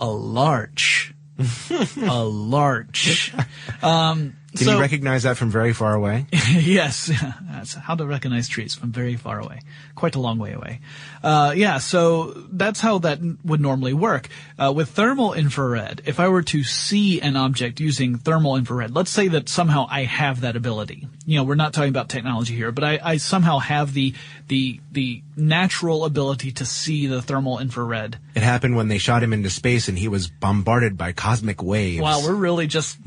a 0.00 0.06
larch, 0.06 1.14
a 2.02 2.24
larch." 2.24 3.32
Um, 3.82 4.36
Can 4.56 4.66
so, 4.66 4.74
you 4.74 4.80
recognize 4.80 5.24
that 5.24 5.36
from 5.36 5.50
very 5.50 5.72
far 5.72 5.94
away? 5.94 6.26
yes, 6.32 7.12
that's 7.50 7.74
how 7.74 7.94
to 7.94 8.06
recognize 8.06 8.48
trees 8.48 8.74
from 8.74 8.90
very 8.90 9.16
far 9.16 9.38
away, 9.38 9.60
quite 9.94 10.14
a 10.14 10.20
long 10.20 10.38
way 10.38 10.52
away. 10.52 10.80
Uh, 11.22 11.52
yeah, 11.54 11.78
so 11.78 12.32
that's 12.50 12.80
how 12.80 12.98
that 12.98 13.20
would 13.44 13.60
normally 13.60 13.92
work. 13.92 14.28
Uh, 14.58 14.72
with 14.74 14.88
thermal 14.90 15.34
infrared, 15.34 16.02
if 16.06 16.18
I 16.18 16.28
were 16.28 16.42
to 16.44 16.64
see 16.64 17.20
an 17.20 17.36
object 17.36 17.80
using 17.80 18.16
thermal 18.16 18.56
infrared, 18.56 18.94
let's 18.94 19.10
say 19.10 19.28
that 19.28 19.48
somehow 19.48 19.86
I 19.90 20.04
have 20.04 20.40
that 20.40 20.56
ability. 20.56 21.06
You 21.26 21.38
know, 21.38 21.44
we're 21.44 21.54
not 21.54 21.74
talking 21.74 21.90
about 21.90 22.08
technology 22.08 22.54
here, 22.54 22.72
but 22.72 22.84
I, 22.84 22.98
I 23.02 23.16
somehow 23.18 23.58
have 23.58 23.92
the 23.92 24.14
the 24.48 24.80
the 24.92 25.22
natural 25.36 26.04
ability 26.04 26.52
to 26.52 26.64
see 26.64 27.06
the 27.06 27.20
thermal 27.20 27.58
infrared. 27.58 28.18
It 28.36 28.42
happened 28.42 28.76
when 28.76 28.88
they 28.88 28.98
shot 28.98 29.22
him 29.22 29.32
into 29.32 29.48
space 29.48 29.88
and 29.88 29.98
he 29.98 30.08
was 30.08 30.28
bombarded 30.28 30.98
by 30.98 31.12
cosmic 31.12 31.62
waves. 31.62 32.02
Wow, 32.02 32.20
we're 32.22 32.34
really 32.34 32.66
just 32.66 32.98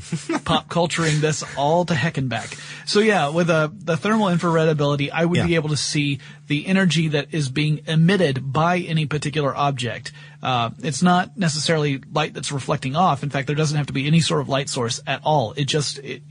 pop 0.44 0.70
culturing 0.70 1.22
this 1.22 1.44
all 1.56 1.86
to 1.86 1.94
heck 1.94 2.18
and 2.18 2.30
back. 2.30 2.58
So 2.88 3.00
yeah, 3.00 3.30
with 3.30 3.52
a, 3.52 3.72
the 3.72 3.96
thermal 3.96 4.30
infrared 4.30 4.70
ability, 4.70 5.12
I 5.12 5.26
would 5.26 5.38
Yeah. 5.38 5.45
be 5.45 5.54
able 5.54 5.69
to 5.69 5.78
see 5.78 6.18
the 6.48 6.66
energy 6.66 7.09
that 7.09 7.28
is 7.31 7.48
being 7.48 7.81
emitted 7.86 8.52
by 8.52 8.80
any 8.80 9.06
particular 9.06 9.56
object. 9.56 10.12
Uh, 10.42 10.71
it's 10.80 11.04
not 11.04 11.38
necessarily 11.38 12.02
light 12.12 12.33
that's 12.33 12.52
reflecting 12.52 12.95
off. 12.95 13.21
In 13.21 13.30
fact, 13.30 13.45
there 13.45 13.56
doesn't 13.56 13.78
have 13.78 13.86
to 13.88 13.94
be 13.94 14.07
any 14.07 14.21
sort 14.21 14.42
of 14.42 14.50
light 14.50 14.68
source 14.68 15.00
at 15.06 15.21
all. 15.24 15.54
It 15.56 15.66
just, 15.66 16.00
it, 16.00 16.24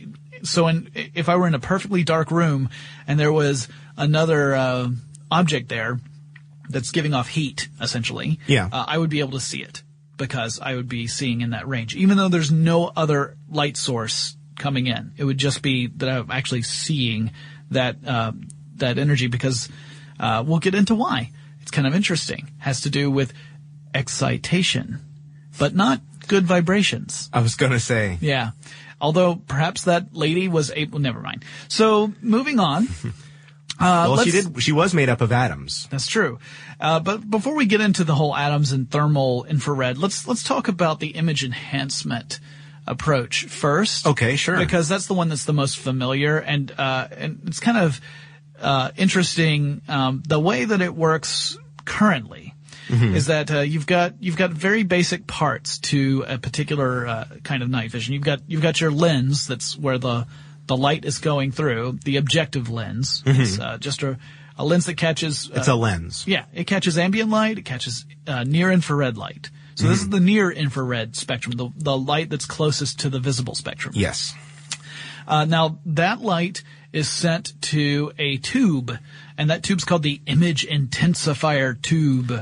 so 0.42 0.66
in, 0.66 0.90
if 1.14 1.28
I 1.28 1.36
were 1.36 1.46
in 1.46 1.54
a 1.54 1.60
perfectly 1.60 2.02
dark 2.02 2.32
room 2.32 2.68
and 3.06 3.20
there 3.20 3.32
was 3.32 3.68
another, 3.96 4.56
uh, 4.56 4.88
object 5.30 5.68
there, 5.68 6.00
that's 6.68 6.90
giving 6.90 7.14
off 7.14 7.28
heat, 7.28 7.68
essentially, 7.80 8.38
Yeah. 8.46 8.68
uh, 8.70 8.84
I 8.86 8.98
would 8.98 9.10
be 9.10 9.20
able 9.20 9.32
to 9.32 9.40
see 9.40 9.62
it 9.62 9.82
because 10.16 10.58
I 10.60 10.74
would 10.74 10.88
be 10.88 11.06
seeing 11.06 11.40
in 11.40 11.50
that 11.50 11.66
range, 11.68 11.94
even 11.96 12.16
though 12.16 12.28
there's 12.28 12.50
no 12.50 12.90
other 12.96 13.36
light 13.48 13.76
source 13.76 14.36
coming 14.58 14.86
in. 14.88 15.12
It 15.16 15.24
would 15.24 15.38
just 15.38 15.62
be 15.62 15.86
that 15.86 16.08
I'm 16.08 16.30
actually 16.30 16.62
seeing 16.62 17.30
that 17.70 17.96
uh, 18.06 18.32
that 18.76 18.98
energy 18.98 19.28
because 19.28 19.68
uh, 20.18 20.42
we'll 20.46 20.58
get 20.58 20.74
into 20.74 20.94
why. 20.94 21.30
It's 21.62 21.70
kind 21.70 21.86
of 21.86 21.94
interesting. 21.94 22.50
Has 22.58 22.80
to 22.82 22.90
do 22.90 23.10
with 23.10 23.32
excitation, 23.94 25.00
but 25.58 25.74
not 25.74 26.00
good 26.28 26.44
vibrations. 26.46 27.28
I 27.32 27.40
was 27.40 27.54
gonna 27.56 27.80
say. 27.80 28.18
Yeah. 28.20 28.50
Although 29.00 29.36
perhaps 29.36 29.84
that 29.84 30.14
lady 30.14 30.48
was 30.48 30.72
able. 30.74 30.98
Never 30.98 31.20
mind. 31.20 31.44
So 31.68 32.12
moving 32.20 32.58
on. 32.58 32.88
Uh, 33.80 34.06
well, 34.10 34.24
she 34.24 34.30
did. 34.30 34.60
She 34.62 34.72
was 34.72 34.92
made 34.92 35.08
up 35.08 35.20
of 35.20 35.30
atoms. 35.30 35.86
that's 35.90 36.06
true. 36.06 36.38
Uh, 36.80 37.00
but 37.00 37.28
before 37.28 37.54
we 37.54 37.66
get 37.66 37.80
into 37.80 38.04
the 38.04 38.14
whole 38.14 38.34
atoms 38.34 38.72
and 38.72 38.90
thermal 38.90 39.44
infrared, 39.44 39.98
let's 39.98 40.26
let's 40.26 40.42
talk 40.42 40.68
about 40.68 41.00
the 41.00 41.08
image 41.08 41.44
enhancement 41.44 42.40
approach 42.86 43.44
first. 43.44 44.06
Okay, 44.06 44.36
sure. 44.36 44.56
Because 44.56 44.88
that's 44.88 45.06
the 45.06 45.14
one 45.14 45.28
that's 45.28 45.44
the 45.44 45.52
most 45.52 45.78
familiar, 45.78 46.38
and 46.38 46.72
uh, 46.76 47.08
and 47.16 47.40
it's 47.46 47.60
kind 47.60 47.78
of 47.78 48.00
uh, 48.60 48.90
interesting 48.96 49.82
um, 49.88 50.22
the 50.26 50.40
way 50.40 50.64
that 50.64 50.80
it 50.80 50.94
works 50.94 51.56
currently. 51.84 52.54
Mm-hmm. 52.88 53.16
Is 53.16 53.26
that 53.26 53.50
uh, 53.50 53.60
you've 53.60 53.86
got 53.86 54.14
you've 54.20 54.38
got 54.38 54.50
very 54.50 54.82
basic 54.82 55.26
parts 55.26 55.78
to 55.78 56.24
a 56.26 56.38
particular 56.38 57.06
uh, 57.06 57.24
kind 57.44 57.62
of 57.62 57.68
night 57.68 57.90
vision. 57.90 58.14
You've 58.14 58.24
got 58.24 58.40
you've 58.46 58.62
got 58.62 58.80
your 58.80 58.90
lens 58.90 59.46
that's 59.46 59.76
where 59.76 59.98
the 59.98 60.26
the 60.68 60.76
light 60.76 61.04
is 61.04 61.18
going 61.18 61.50
through. 61.50 61.98
The 62.04 62.16
objective 62.16 62.70
lens. 62.70 63.22
It's 63.26 63.58
uh, 63.58 63.78
just 63.78 64.02
a, 64.02 64.18
a 64.56 64.64
lens 64.64 64.86
that 64.86 64.96
catches. 64.96 65.48
Mm-hmm. 65.48 65.58
It's 65.58 65.68
uh, 65.68 65.74
a 65.74 65.76
lens. 65.76 66.24
yeah, 66.26 66.44
it 66.54 66.64
catches 66.64 66.96
ambient 66.96 67.30
light. 67.30 67.58
It 67.58 67.64
catches 67.64 68.06
uh, 68.26 68.44
near 68.44 68.70
infrared 68.70 69.16
light. 69.16 69.50
So 69.74 69.86
this 69.86 70.00
is 70.00 70.08
the 70.08 70.18
near 70.18 70.50
infrared 70.50 71.14
spectrum, 71.14 71.56
the 71.56 71.70
the 71.76 71.96
light 71.96 72.30
that's 72.30 72.46
closest 72.46 73.00
to 73.00 73.10
the 73.10 73.20
visible 73.20 73.54
spectrum. 73.54 73.94
Yes. 73.96 74.34
Uh, 75.26 75.44
now 75.44 75.78
that 75.86 76.20
light 76.20 76.64
is 76.92 77.08
sent 77.08 77.60
to 77.62 78.12
a 78.18 78.38
tube, 78.38 78.98
and 79.36 79.50
that 79.50 79.62
tube's 79.62 79.84
called 79.84 80.02
the 80.02 80.20
image 80.26 80.66
intensifier 80.66 81.80
tube. 81.80 82.32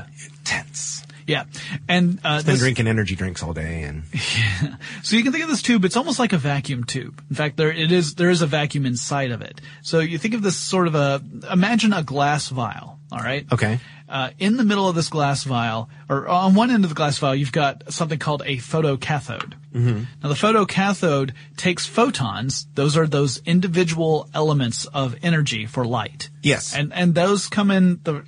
Tense. 0.43 1.03
Yeah, 1.27 1.43
and 1.87 2.19
uh, 2.23 2.37
Been 2.37 2.45
this- 2.45 2.59
drinking 2.59 2.87
energy 2.87 3.15
drinks 3.15 3.43
all 3.43 3.53
day 3.53 3.83
and 3.83 4.03
so 5.03 5.15
you 5.17 5.23
can 5.23 5.31
think 5.31 5.43
of 5.43 5.49
this 5.49 5.61
tube, 5.61 5.83
it's 5.85 5.97
almost 5.97 6.19
like 6.19 6.33
a 6.33 6.37
vacuum 6.37 6.83
tube. 6.85 7.21
In 7.29 7.35
fact, 7.35 7.57
there 7.57 7.71
it 7.71 7.91
is 7.91 8.15
there 8.15 8.29
is 8.29 8.41
a 8.41 8.47
vacuum 8.47 8.85
inside 8.85 9.31
of 9.31 9.41
it. 9.41 9.59
So 9.81 9.99
you 9.99 10.17
think 10.17 10.33
of 10.33 10.41
this 10.41 10.55
sort 10.55 10.87
of 10.87 10.95
a 10.95 11.21
imagine 11.51 11.91
a 11.93 12.01
glass 12.03 12.47
vial, 12.49 12.99
all 13.11 13.19
right? 13.19 13.45
Okay. 13.51 13.79
Uh, 14.09 14.29
in 14.39 14.55
the 14.55 14.63
middle 14.63 14.87
of 14.87 14.95
this 14.95 15.09
glass 15.09 15.43
vial, 15.43 15.89
or 16.07 16.29
on 16.29 16.55
one 16.55 16.71
end 16.71 16.85
of 16.85 16.89
the 16.89 16.95
glass 16.95 17.17
vial, 17.17 17.35
you've 17.35 17.51
got 17.51 17.91
something 17.91 18.17
called 18.17 18.41
a 18.45 18.55
photocathode. 18.55 19.53
Mm-hmm. 19.73 20.03
Now 20.23 20.29
the 20.29 20.35
photocathode 20.35 21.33
takes 21.57 21.85
photons; 21.85 22.67
those 22.75 22.95
are 22.95 23.05
those 23.05 23.41
individual 23.45 24.29
elements 24.33 24.85
of 24.85 25.17
energy 25.23 25.65
for 25.65 25.83
light. 25.83 26.29
Yes. 26.41 26.73
and 26.73 26.93
and 26.93 27.15
those 27.15 27.47
come 27.47 27.69
in 27.69 27.99
the 28.03 28.23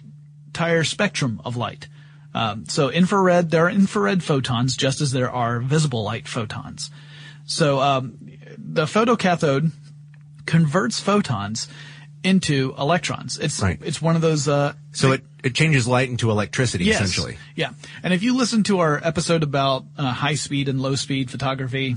entire 0.48 0.84
spectrum 0.84 1.40
of 1.46 1.56
light. 1.56 1.88
Um, 2.34 2.66
so 2.68 2.90
infrared, 2.90 3.50
there 3.50 3.66
are 3.66 3.70
infrared 3.70 4.24
photons 4.24 4.76
just 4.78 5.02
as 5.02 5.12
there 5.12 5.32
are 5.32 5.60
visible 5.60 6.04
light 6.04 6.28
photons. 6.28 6.92
So 7.46 7.80
um, 7.80 8.18
the 8.58 8.86
photocathode 8.86 9.72
converts 10.46 11.00
photons 11.00 11.68
into 12.24 12.76
electrons. 12.78 13.40
It's 13.40 13.62
Right. 13.62 13.80
it's 13.84 14.02
one 14.02 14.16
of 14.16 14.22
those. 14.22 14.48
Uh, 14.48 14.74
so 14.92 15.14
it, 15.14 15.24
it 15.44 15.56
changes 15.56 15.88
light 15.88 16.10
into 16.10 16.30
electricity 16.32 16.86
yes, 16.86 16.96
essentially. 17.02 17.38
Yeah, 17.56 17.72
and 18.04 18.14
if 18.14 18.24
you 18.24 18.36
listen 18.36 18.64
to 18.64 18.80
our 18.80 19.00
episode 19.04 19.42
about 19.44 19.86
uh, 19.98 20.12
high 20.12 20.36
speed 20.36 20.68
and 20.70 20.82
low 20.82 20.96
speed 20.96 21.32
photography, 21.32 21.96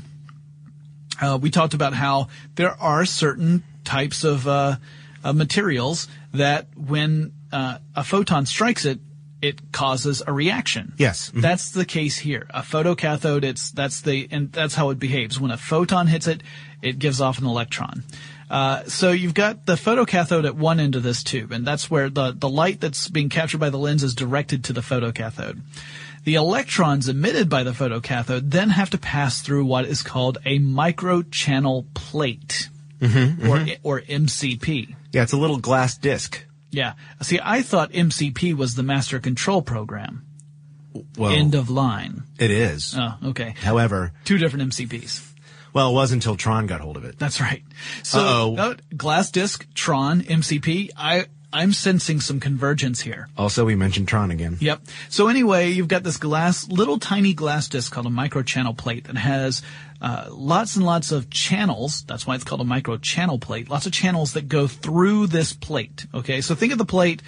uh, 1.21 1.39
we 1.41 1.51
talked 1.51 1.75
about 1.75 1.93
how 1.93 2.29
there 2.55 2.81
are 2.81 3.05
certain 3.05 3.65
types 3.85 4.25
of 4.25 4.47
uh, 4.47 4.77
uh, 5.25 5.33
materials 5.33 6.09
that 6.33 6.69
when 6.77 7.33
uh, 7.53 7.79
a 7.97 8.05
photon 8.05 8.47
strikes 8.47 8.85
it, 8.85 9.01
it 9.43 9.73
causes 9.73 10.23
a 10.27 10.33
reaction. 10.33 10.93
Yes. 10.97 11.31
Mhm. 11.35 11.43
That's 11.43 11.71
the 11.73 11.85
case 11.85 12.17
here. 12.19 12.47
A 12.51 12.63
photocathode, 12.63 13.43
it's 13.45 13.71
that's 13.73 14.01
the 14.01 14.29
and 14.31 14.51
that's 14.53 14.75
how 14.75 14.91
it 14.91 14.99
behaves. 14.99 15.39
When 15.41 15.51
a 15.51 15.57
photon 15.59 16.07
hits 16.07 16.27
it, 16.29 16.43
it 16.81 16.99
gives 16.99 17.21
off 17.21 17.39
an 17.39 17.47
electron. 17.47 18.05
Uh, 18.49 18.85
so 18.87 19.11
you've 19.11 19.33
got 19.35 19.65
the 19.67 19.75
photocathode 19.77 20.45
at 20.45 20.55
one 20.57 20.79
end 20.79 20.95
of 20.95 21.03
this 21.03 21.23
tube, 21.23 21.53
and 21.53 21.67
that's 21.67 21.91
where 21.91 22.09
the 22.09 22.33
the 22.39 22.49
light 22.49 22.81
that's 22.81 23.09
being 23.09 23.29
captured 23.29 23.59
by 23.59 23.71
the 23.71 23.79
lens 23.79 24.03
is 24.03 24.15
directed 24.15 24.65
to 24.65 24.73
the 24.73 24.81
photocathode. 24.83 25.61
The 26.25 26.35
electrons 26.37 27.09
emitted 27.09 27.49
by 27.49 27.65
the 27.65 27.73
photocathode 27.73 28.51
then 28.51 28.71
have 28.71 28.91
to 28.91 28.99
pass 28.99 29.41
through 29.41 29.65
what 29.65 29.87
is 29.87 30.03
called 30.03 30.39
a 30.45 30.61
microchannel 30.61 31.87
plate, 31.95 32.69
or 33.03 33.67
or 33.83 34.01
MCP. 34.03 34.95
Yeah, 35.13 35.23
it's 35.25 35.33
a 35.33 35.37
little 35.37 35.59
glass 35.59 35.97
disc. 35.99 36.45
Yeah. 36.73 36.95
See, 37.21 37.39
I 37.43 37.63
thought 37.63 37.93
MCP 37.93 38.55
was 38.57 38.75
the 38.75 38.83
master 38.83 39.21
control 39.21 39.63
program. 39.63 40.25
Well, 41.17 41.31
End 41.33 41.55
of 41.55 41.71
line. 41.71 42.25
it 42.39 42.51
is. 42.51 42.95
Oh, 42.99 43.15
okay. 43.29 43.55
However, 43.61 44.13
Two 44.25 44.37
different 44.39 44.73
MCPs. 44.73 45.27
well, 45.73 45.91
it 45.91 45.95
was 45.95 46.13
until 46.13 46.37
Tron 46.37 46.67
got 46.67 46.81
hold 46.81 46.97
of 46.99 47.05
it. 47.05 47.19
That's 47.19 47.41
right. 47.41 47.63
So, 48.03 48.19
Uh-oh. 48.21 48.57
uh, 48.57 48.75
glass 48.97 49.31
disc, 49.31 49.67
Tron, 49.75 50.21
MCP. 50.23 50.91
I, 50.97 51.27
I'm 51.53 51.73
sensing 51.73 52.21
some 52.21 52.41
convergence 52.41 53.01
here. 53.01 53.29
Also, 53.39 53.65
we 53.65 53.75
mentioned 53.75 54.09
Tron 54.09 54.31
again. 54.31 54.57
Yep. 54.61 54.83
So 55.09 55.29
anyway, 55.29 55.71
you've 55.71 55.89
got 55.89 56.03
this 56.03 56.17
glass, 56.19 56.69
little 56.69 56.99
tiny 56.99 57.33
glass 57.35 57.69
disc 57.69 57.91
called 57.93 58.07
a 58.07 58.11
microchannel 58.11 58.77
plate 58.77 59.05
that 59.05 59.17
has 59.17 59.63
uh, 60.03 60.27
lots 60.31 60.75
and 60.75 60.85
lots 60.85 61.13
of 61.13 61.31
channels. 61.31 62.03
That's 62.03 62.27
why 62.27 62.35
it's 62.35 62.43
called 62.43 62.61
a 62.61 62.65
microchannel 62.65 63.41
plate. 63.41 63.71
Lots 63.71 63.87
of 63.87 63.93
channels 63.93 64.33
that 64.33 64.49
go 64.49 64.67
through 64.67 65.29
this 65.29 65.53
plate. 65.53 66.07
Okay, 66.13 66.41
so 66.41 66.57
think 66.57 66.73
of 66.73 66.79
the 66.79 66.85
plate. 66.85 67.23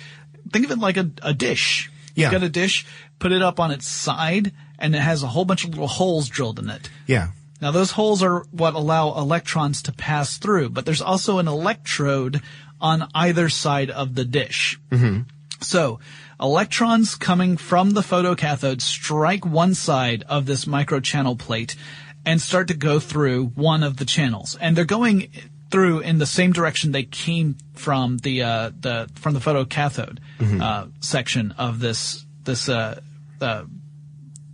Think 0.52 0.64
of 0.64 0.72
it 0.72 0.80
like 0.80 0.96
a, 0.96 1.08
a 1.22 1.32
dish. 1.32 1.88
Yeah. 2.16 2.26
You've 2.26 2.32
got 2.32 2.42
a 2.42 2.48
dish, 2.48 2.84
put 3.20 3.30
it 3.30 3.42
up 3.42 3.60
on 3.60 3.70
its 3.70 3.86
side, 3.86 4.52
and 4.78 4.94
it 4.94 5.00
has 5.00 5.22
a 5.22 5.28
whole 5.28 5.44
bunch 5.44 5.62
of 5.62 5.70
little 5.70 5.86
holes 5.86 6.28
drilled 6.28 6.58
in 6.58 6.68
it. 6.68 6.90
Yeah. 7.06 7.28
Now 7.60 7.70
those 7.70 7.92
holes 7.92 8.24
are 8.24 8.40
what 8.50 8.74
allow 8.74 9.16
electrons 9.16 9.82
to 9.82 9.92
pass 9.92 10.36
through, 10.38 10.70
but 10.70 10.84
there's 10.84 11.00
also 11.00 11.38
an 11.38 11.46
electrode 11.46 12.42
on 12.80 13.08
either 13.14 13.48
side 13.48 13.90
of 13.90 14.16
the 14.16 14.24
dish. 14.24 14.80
Mm-hmm. 14.90 15.22
So 15.60 16.00
electrons 16.40 17.14
coming 17.14 17.56
from 17.56 17.90
the 17.90 18.00
photocathode 18.00 18.82
strike 18.82 19.46
one 19.46 19.74
side 19.74 20.24
of 20.28 20.46
this 20.46 20.64
microchannel 20.64 21.38
plate 21.38 21.76
and 22.24 22.40
start 22.40 22.68
to 22.68 22.74
go 22.74 23.00
through 23.00 23.46
one 23.46 23.82
of 23.82 23.96
the 23.96 24.04
channels. 24.04 24.56
And 24.60 24.76
they're 24.76 24.84
going 24.84 25.30
through 25.70 26.00
in 26.00 26.18
the 26.18 26.26
same 26.26 26.52
direction 26.52 26.92
they 26.92 27.02
came 27.02 27.56
from 27.74 28.18
the 28.18 28.42
uh, 28.42 28.70
the 28.78 29.10
from 29.14 29.34
the 29.34 29.40
photocathode 29.40 30.18
uh, 30.60 30.86
section 31.00 31.52
of 31.52 31.80
this 31.80 32.24
this 32.44 32.68
uh, 32.68 33.00
uh, 33.40 33.64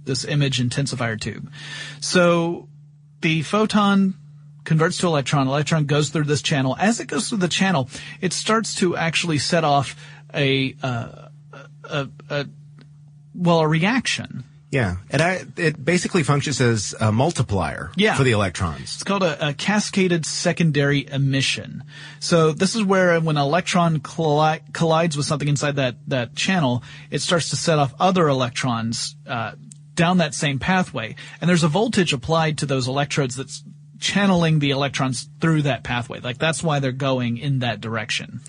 this 0.05 0.25
image 0.25 0.61
intensifier 0.61 1.21
tube. 1.21 1.51
So 2.01 2.69
the 3.21 3.43
photon 3.43 4.15
converts 4.65 4.99
to 4.99 5.07
electron. 5.07 5.49
Electron 5.49 5.85
goes 5.87 6.11
through 6.11 6.25
this 6.25 6.43
channel. 6.43 6.77
As 6.79 7.01
it 7.01 7.07
goes 7.07 7.29
through 7.29 7.39
the 7.39 7.49
channel, 7.49 7.89
it 8.21 8.33
starts 8.33 8.75
to 8.77 8.97
actually 8.97 9.39
set 9.39 9.65
off 9.65 9.97
a, 10.33 10.77
uh, 10.83 11.29
a, 11.85 12.09
a, 12.29 12.47
well, 13.35 13.61
a 13.61 13.69
reaction. 13.69 14.45
Yeah. 14.71 14.97
And 15.11 15.21
I, 15.21 15.45
it 15.57 15.85
basically 15.85 16.23
functions 16.23 16.61
as 16.61 16.95
a 17.01 17.11
multiplier 17.11 17.91
Yeah. 17.97 18.15
for 18.17 18.23
the 18.23 18.31
electrons. 18.31 18.95
It's 18.95 19.03
called 19.03 19.25
a, 19.25 19.49
a 19.49 19.53
cascaded 19.53 20.25
secondary 20.25 21.09
emission. 21.11 21.83
So 22.21 22.53
this 22.53 22.77
is 22.77 22.85
where 22.85 23.19
when 23.21 23.37
an 23.37 23.43
electron 23.43 23.99
colli- 24.01 24.61
collides 24.73 25.17
with 25.17 25.27
something 25.27 25.49
inside 25.49 25.77
that, 25.77 25.97
that 26.07 26.37
channel, 26.37 26.85
it 27.11 27.21
starts 27.21 27.51
to 27.51 27.57
set 27.57 27.79
off 27.81 27.93
other 27.99 28.29
electrons, 28.29 29.17
uh, 29.27 29.53
down 29.97 30.19
that 30.19 30.35
same 30.35 30.59
pathway. 30.61 31.17
And 31.41 31.51
there's 31.51 31.65
a 31.65 31.69
voltage 31.69 32.13
applied 32.13 32.59
to 32.59 32.67
those 32.67 32.87
electrodes 32.87 33.35
that's 33.37 33.65
channeling 33.99 34.61
the 34.61 34.71
electrons 34.71 35.29
through 35.41 35.63
that 35.63 35.83
pathway. 35.85 36.21
Like 36.21 36.39
that's 36.39 36.63
why 36.63 36.79
they're 36.79 36.91
going 36.93 37.37
in 37.37 37.59
that 37.59 37.81
direction. 37.83 38.41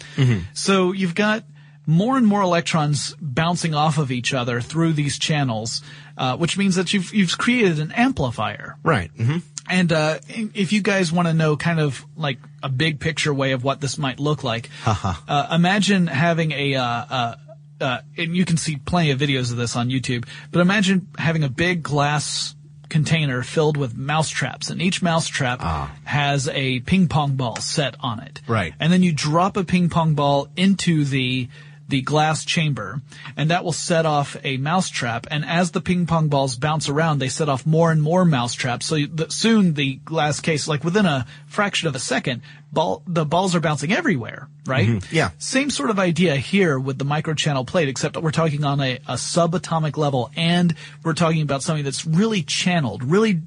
So 0.54 0.94
you've 0.94 1.16
got 1.16 1.44
more 1.92 2.18
and 2.18 2.26
more 2.26 2.42
electrons 2.42 3.16
bouncing 3.20 3.76
off 3.76 3.98
of 3.98 4.12
each 4.12 4.34
other 4.34 4.62
through 4.62 4.94
these 4.94 5.20
channels, 5.20 5.82
uh, 6.18 6.38
which 6.38 6.58
means 6.58 6.76
that 6.76 6.94
you've, 6.94 7.14
you've 7.14 7.38
created 7.38 7.80
an 7.80 7.92
amplifier. 7.92 8.78
Right. 8.84 9.12
hmm 9.16 9.40
And 9.70 9.92
uh, 9.92 10.20
if 10.30 10.72
you 10.72 10.82
guys 10.82 11.12
want 11.12 11.28
to 11.28 11.34
know 11.34 11.58
kind 11.58 11.80
of 11.80 12.06
like 12.16 12.40
a 12.64 12.70
big 12.70 13.00
picture 13.00 13.34
way 13.34 13.52
of 13.52 13.64
what 13.64 13.82
this 13.82 13.98
might 13.98 14.20
look 14.20 14.44
like, 14.44 14.70
uh, 14.86 15.48
imagine 15.52 16.08
having 16.08 16.52
a, 16.52 16.76
uh, 16.76 16.84
uh, 16.84 17.36
uh, 17.80 18.00
and 18.18 18.36
you 18.36 18.46
can 18.46 18.58
see 18.58 18.78
plenty 18.78 19.12
of 19.12 19.20
videos 19.20 19.52
of 19.52 19.58
this 19.58 19.76
on 19.76 19.90
YouTube, 19.90 20.26
but 20.52 20.62
imagine 20.62 21.08
having 21.18 21.44
a 21.44 21.50
big 21.50 21.84
glass 21.84 22.56
container 22.90 23.42
filled 23.42 23.78
with 23.78 23.96
mousetraps, 23.96 24.70
and 24.70 24.82
each 24.82 25.02
mousetrap 25.02 25.62
has 26.04 26.48
a 26.50 26.82
ping 26.82 27.08
pong 27.08 27.36
ball 27.36 27.56
set 27.56 27.96
on 28.02 28.20
it. 28.20 28.42
Right. 28.48 28.74
And 28.80 28.92
then 28.92 29.02
you 29.02 29.14
drop 29.14 29.58
a 29.58 29.64
ping 29.64 29.90
pong 29.90 30.14
ball 30.14 30.50
into 30.56 31.06
the 31.06 31.48
the 31.92 32.02
glass 32.02 32.44
chamber, 32.44 33.02
and 33.38 33.52
that 33.52 33.64
will 33.64 33.72
set 33.72 34.08
off 34.08 34.36
a 34.44 34.58
mouse 34.58 34.90
trap. 34.90 35.28
And 35.30 35.46
as 35.46 35.72
the 35.72 35.82
ping 35.82 36.08
pong 36.08 36.28
balls 36.28 36.56
bounce 36.56 36.90
around, 36.90 37.20
they 37.20 37.30
set 37.30 37.50
off 37.50 37.66
more 37.66 37.92
and 37.92 38.02
more 38.02 38.26
mouse 38.26 38.56
traps. 38.56 38.88
So 38.88 38.98
soon 39.30 39.76
the 39.76 39.96
glass 39.98 40.40
case, 40.40 40.68
like 40.68 40.84
within 40.84 41.06
a 41.06 41.28
fraction 41.46 41.88
of 41.88 41.96
a 41.96 42.00
second, 42.00 42.42
ball 42.72 43.04
the 43.06 43.26
balls 43.26 43.56
are 43.56 43.60
bouncing 43.60 43.94
everywhere. 43.94 44.48
Right? 44.66 44.88
Mm-hmm. 44.88 45.16
Yeah. 45.16 45.32
Same 45.38 45.70
sort 45.70 45.90
of 45.90 46.00
idea 46.00 46.36
here 46.36 46.80
with 46.80 46.98
the 46.98 47.06
microchannel 47.06 47.68
plate, 47.68 47.90
except 47.90 48.14
that 48.14 48.22
we're 48.22 48.32
talking 48.32 48.64
on 48.64 48.80
a, 48.80 48.96
a 49.08 49.14
subatomic 49.14 49.98
level, 49.98 50.32
and 50.36 50.74
we're 51.04 51.14
talking 51.14 51.42
about 51.42 51.62
something 51.64 51.84
that's 51.84 52.06
really 52.06 52.44
channeled, 52.44 53.04
really 53.04 53.42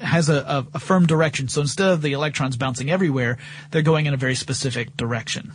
has 0.00 0.28
a, 0.28 0.66
a 0.74 0.78
firm 0.80 1.06
direction. 1.06 1.48
So 1.48 1.60
instead 1.60 1.88
of 1.88 2.02
the 2.02 2.12
electrons 2.12 2.56
bouncing 2.56 2.90
everywhere, 2.90 3.38
they're 3.70 3.82
going 3.82 4.06
in 4.06 4.14
a 4.14 4.16
very 4.16 4.34
specific 4.34 4.96
direction. 4.96 5.52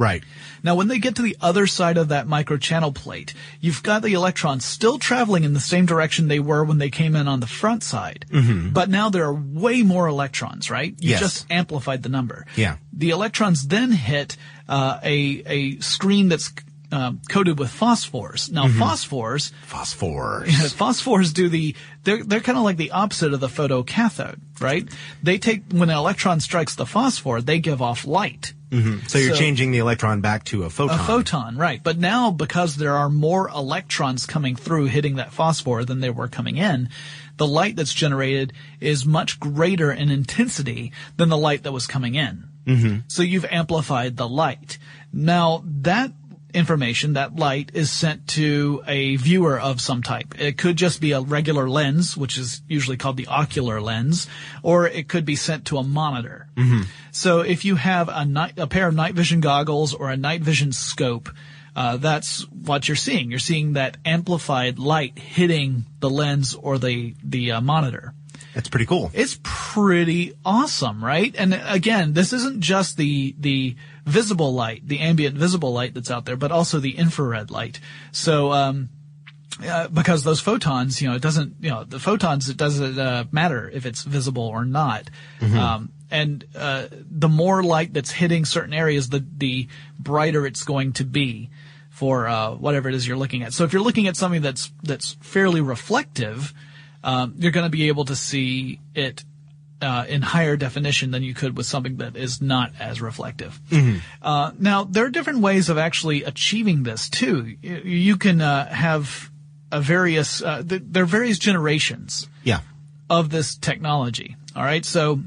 Right. 0.00 0.24
Now, 0.62 0.76
when 0.76 0.88
they 0.88 0.98
get 0.98 1.16
to 1.16 1.22
the 1.22 1.36
other 1.42 1.66
side 1.66 1.98
of 1.98 2.08
that 2.08 2.26
microchannel 2.26 2.94
plate, 2.94 3.34
you've 3.60 3.82
got 3.82 4.00
the 4.02 4.14
electrons 4.14 4.64
still 4.64 4.98
traveling 4.98 5.44
in 5.44 5.52
the 5.52 5.60
same 5.60 5.84
direction 5.84 6.26
they 6.28 6.40
were 6.40 6.64
when 6.64 6.78
they 6.78 6.88
came 6.88 7.14
in 7.14 7.28
on 7.28 7.40
the 7.40 7.46
front 7.46 7.82
side. 7.82 8.24
But 8.72 8.88
now 8.88 9.10
there 9.10 9.24
are 9.26 9.34
way 9.34 9.82
more 9.82 10.06
electrons, 10.08 10.70
right? 10.70 10.94
You 10.98 11.10
Yes. 11.10 11.20
just 11.20 11.46
amplified 11.50 12.02
the 12.02 12.08
number. 12.08 12.46
Yeah. 12.56 12.76
The 12.94 13.10
electrons 13.10 13.66
then 13.66 13.92
hit 13.92 14.36
uh, 14.68 14.98
a 15.02 15.42
a 15.46 15.78
screen 15.80 16.28
that's 16.30 16.50
um, 16.92 17.20
coated 17.28 17.58
with 17.58 17.70
phosphors. 17.70 18.50
Now, 18.50 18.66
phosphors 18.68 19.52
Phosphors. 19.70 20.46
phosphors 20.82 21.32
do 21.34 21.48
the 21.50 21.76
they're 22.04 22.24
they're 22.24 22.40
kind 22.40 22.58
of 22.58 22.64
like 22.64 22.78
the 22.78 22.92
opposite 22.92 23.32
of 23.34 23.40
the 23.40 23.48
photocathode, 23.48 24.38
right? 24.60 24.88
They 25.22 25.38
take 25.38 25.64
when 25.70 25.90
an 25.90 25.96
electron 25.96 26.40
strikes 26.40 26.74
the 26.74 26.86
phosphor, 26.86 27.40
they 27.42 27.58
give 27.60 27.82
off 27.82 28.06
light. 28.06 28.54
So 28.70 29.18
you're 29.18 29.34
So- 29.34 29.38
changing 29.40 29.72
the 29.72 29.78
electron 29.78 30.20
back 30.20 30.44
to 30.44 30.62
a 30.62 30.70
photon. 30.70 31.00
A 31.00 31.02
photon, 31.02 31.56
right. 31.56 31.82
But 31.82 31.98
now, 31.98 32.30
because 32.30 32.76
there 32.76 32.96
are 32.96 33.10
more 33.10 33.48
electrons 33.48 34.26
coming 34.26 34.54
through 34.54 34.86
hitting 34.86 35.16
that 35.16 35.32
phosphor 35.32 35.84
than 35.84 36.00
there 36.00 36.12
were 36.12 36.28
coming 36.28 36.56
in, 36.56 36.88
the 37.36 37.46
light 37.46 37.74
that's 37.74 37.92
generated 37.94 38.52
is 38.80 39.04
much 39.04 39.40
greater 39.40 39.90
in 39.90 40.10
intensity 40.10 40.92
than 41.16 41.28
the 41.30 41.38
light 41.38 41.64
that 41.64 41.72
was 41.72 41.86
coming 41.86 42.14
in. 42.14 42.44
Mm-hmm. 42.66 42.98
So 43.08 43.22
you've 43.22 43.46
amplified 43.46 44.16
the 44.16 44.28
light. 44.28 44.78
Now, 45.12 45.64
that 45.64 46.12
information, 46.54 47.14
that 47.14 47.36
light, 47.36 47.70
is 47.74 47.90
sent 47.90 48.28
to 48.28 48.82
a 48.86 49.16
viewer 49.16 49.58
of 49.58 49.80
some 49.80 50.02
type. 50.02 50.40
It 50.40 50.58
could 50.58 50.76
just 50.76 51.00
be 51.00 51.12
a 51.12 51.20
regular 51.20 51.68
lens, 51.68 52.16
which 52.16 52.38
is 52.38 52.62
usually 52.68 52.96
called 52.96 53.16
the 53.16 53.26
ocular 53.26 53.80
lens, 53.80 54.26
or 54.62 54.86
it 54.86 55.08
could 55.08 55.24
be 55.24 55.36
sent 55.36 55.66
to 55.66 55.78
a 55.78 55.82
monitor. 55.82 56.48
So 57.12 57.40
if 57.40 57.64
you 57.64 57.76
have 57.76 58.08
a, 58.08 58.24
night, 58.24 58.58
a 58.58 58.66
pair 58.66 58.88
of 58.88 58.94
night 58.94 59.14
vision 59.14 59.40
goggles 59.40 59.94
or 59.94 60.10
a 60.10 60.16
night 60.16 60.42
vision 60.42 60.72
scope, 60.72 61.30
uh, 61.74 61.96
that's 61.96 62.42
what 62.50 62.88
you're 62.88 62.96
seeing. 62.96 63.30
You're 63.30 63.38
seeing 63.38 63.74
that 63.74 63.96
amplified 64.04 64.78
light 64.78 65.18
hitting 65.18 65.86
the 66.00 66.10
lens 66.10 66.54
or 66.54 66.78
the 66.78 67.14
the 67.22 67.52
uh, 67.52 67.60
monitor. 67.60 68.12
That's 68.54 68.68
pretty 68.68 68.86
cool. 68.86 69.10
It's 69.14 69.38
pretty 69.42 70.32
awesome, 70.44 71.04
right? 71.04 71.34
And 71.38 71.54
again, 71.54 72.12
this 72.12 72.32
isn't 72.32 72.60
just 72.60 72.96
the 72.96 73.34
the 73.38 73.76
visible 74.04 74.52
light, 74.54 74.86
the 74.86 75.00
ambient 75.00 75.36
visible 75.36 75.72
light 75.72 75.94
that's 75.94 76.10
out 76.10 76.24
there, 76.24 76.36
but 76.36 76.52
also 76.52 76.78
the 76.78 76.96
infrared 76.96 77.50
light. 77.50 77.80
So, 78.12 78.52
um, 78.52 78.88
uh, 79.66 79.88
because 79.88 80.24
those 80.24 80.40
photons, 80.40 81.02
you 81.02 81.08
know, 81.08 81.14
it 81.14 81.22
doesn't, 81.22 81.56
you 81.60 81.70
know, 81.70 81.84
the 81.84 81.98
photons, 81.98 82.48
it 82.48 82.56
doesn't 82.56 82.98
uh, 82.98 83.24
matter 83.30 83.68
if 83.68 83.84
it's 83.84 84.04
visible 84.04 84.44
or 84.44 84.64
not. 84.64 85.10
Um, 85.58 85.92
and 86.10 86.44
uh, 86.56 86.86
the 86.90 87.28
more 87.28 87.62
light 87.62 87.92
that's 87.92 88.10
hitting 88.10 88.44
certain 88.44 88.74
areas, 88.74 89.10
the 89.10 89.24
the 89.36 89.68
brighter 89.98 90.46
it's 90.46 90.64
going 90.64 90.92
to 90.94 91.04
be 91.04 91.50
for 91.90 92.26
uh, 92.26 92.52
whatever 92.52 92.88
it 92.88 92.94
is 92.94 93.06
you're 93.06 93.16
looking 93.16 93.42
at. 93.42 93.52
So 93.52 93.64
if 93.64 93.72
you're 93.72 93.82
looking 93.82 94.08
at 94.08 94.16
something 94.16 94.42
that's 94.42 94.72
that's 94.82 95.16
fairly 95.20 95.60
reflective, 95.60 96.52
um, 97.04 97.34
you're 97.36 97.52
going 97.52 97.66
to 97.66 97.70
be 97.70 97.88
able 97.88 98.06
to 98.06 98.16
see 98.16 98.80
it 98.94 99.24
uh, 99.82 100.04
in 100.08 100.22
higher 100.22 100.56
definition 100.56 101.10
than 101.10 101.22
you 101.22 101.34
could 101.34 101.56
with 101.56 101.66
something 101.66 101.96
that 101.96 102.16
is 102.16 102.40
not 102.42 102.72
as 102.78 103.00
reflective. 103.00 103.58
Uh, 104.22 104.52
now 104.58 104.84
there 104.84 105.04
are 105.06 105.10
different 105.10 105.40
ways 105.40 105.68
of 105.68 105.78
actually 105.78 106.24
achieving 106.24 106.82
this 106.82 107.08
too. 107.08 107.56
You, 107.62 107.76
you 107.84 108.16
can 108.16 108.40
uh, 108.40 108.68
have 108.68 109.30
a 109.72 109.80
various 109.80 110.42
uh, 110.42 110.62
th- 110.68 110.82
there 110.84 111.04
are 111.04 111.06
various 111.06 111.38
generations 111.38 112.28
Yeah. 112.44 112.60
of 113.08 113.30
this 113.30 113.56
technology. 113.56 114.36
All 114.56 114.64
right. 114.64 114.84
So 114.84 115.20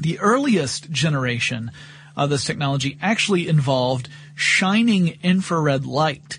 the 0.00 0.18
earliest 0.20 0.90
generation 0.90 1.70
of 2.16 2.30
this 2.30 2.44
technology 2.44 2.98
actually 3.00 3.48
involved 3.48 4.08
shining 4.34 5.18
infrared 5.22 5.84
light 5.86 6.38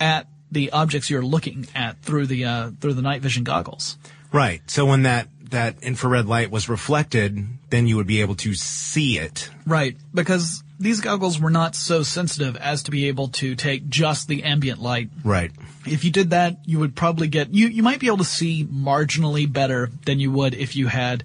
at 0.00 0.26
the 0.50 0.70
objects 0.70 1.10
you're 1.10 1.22
looking 1.24 1.66
at 1.74 2.00
through 2.02 2.26
the 2.26 2.44
uh, 2.44 2.70
through 2.80 2.94
the 2.94 3.02
night 3.02 3.20
vision 3.22 3.44
goggles. 3.44 3.98
Right. 4.32 4.60
So 4.70 4.84
when 4.86 5.02
that 5.02 5.28
that 5.50 5.82
infrared 5.82 6.26
light 6.26 6.50
was 6.50 6.68
reflected, 6.68 7.46
then 7.70 7.86
you 7.86 7.96
would 7.96 8.06
be 8.06 8.20
able 8.20 8.34
to 8.36 8.54
see 8.54 9.18
it. 9.18 9.50
Right, 9.66 9.96
because 10.12 10.62
these 10.78 11.00
goggles 11.00 11.40
were 11.40 11.50
not 11.50 11.74
so 11.74 12.02
sensitive 12.02 12.56
as 12.56 12.84
to 12.84 12.90
be 12.90 13.08
able 13.08 13.28
to 13.28 13.54
take 13.54 13.88
just 13.88 14.28
the 14.28 14.44
ambient 14.44 14.80
light. 14.80 15.10
Right. 15.24 15.50
If 15.86 16.04
you 16.04 16.10
did 16.10 16.30
that, 16.30 16.58
you 16.66 16.78
would 16.78 16.94
probably 16.94 17.28
get 17.28 17.52
you 17.52 17.68
you 17.68 17.82
might 17.82 18.00
be 18.00 18.06
able 18.06 18.18
to 18.18 18.24
see 18.24 18.64
marginally 18.64 19.50
better 19.50 19.90
than 20.04 20.20
you 20.20 20.30
would 20.32 20.54
if 20.54 20.76
you 20.76 20.86
had 20.86 21.24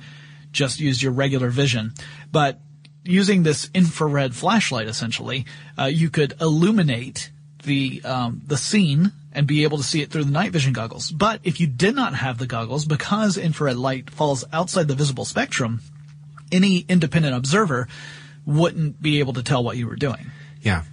just 0.51 0.79
used 0.79 1.01
your 1.01 1.11
regular 1.11 1.49
vision. 1.49 1.93
But 2.31 2.59
using 3.03 3.43
this 3.43 3.69
infrared 3.73 4.35
flashlight, 4.35 4.87
essentially, 4.87 5.45
uh, 5.77 5.85
you 5.85 6.09
could 6.09 6.33
illuminate 6.39 7.31
the 7.63 8.01
um, 8.03 8.41
the 8.47 8.57
scene 8.57 9.11
and 9.33 9.47
be 9.47 9.63
able 9.63 9.77
to 9.77 9.83
see 9.83 10.01
it 10.01 10.11
through 10.11 10.23
the 10.23 10.31
night 10.31 10.51
vision 10.51 10.73
goggles. 10.73 11.11
But 11.11 11.41
if 11.43 11.59
you 11.59 11.67
did 11.67 11.95
not 11.95 12.15
have 12.15 12.37
the 12.37 12.47
goggles, 12.47 12.85
because 12.85 13.37
infrared 13.37 13.77
light 13.77 14.09
falls 14.09 14.45
outside 14.53 14.87
the 14.87 14.95
visible 14.95 15.25
spectrum, 15.25 15.81
any 16.51 16.85
independent 16.87 17.35
observer 17.35 17.87
wouldn't 18.45 19.01
be 19.01 19.19
able 19.19 19.33
to 19.33 19.43
tell 19.43 19.63
what 19.63 19.77
you 19.77 19.87
were 19.87 19.95
doing. 19.95 20.31
Yeah. 20.61 20.83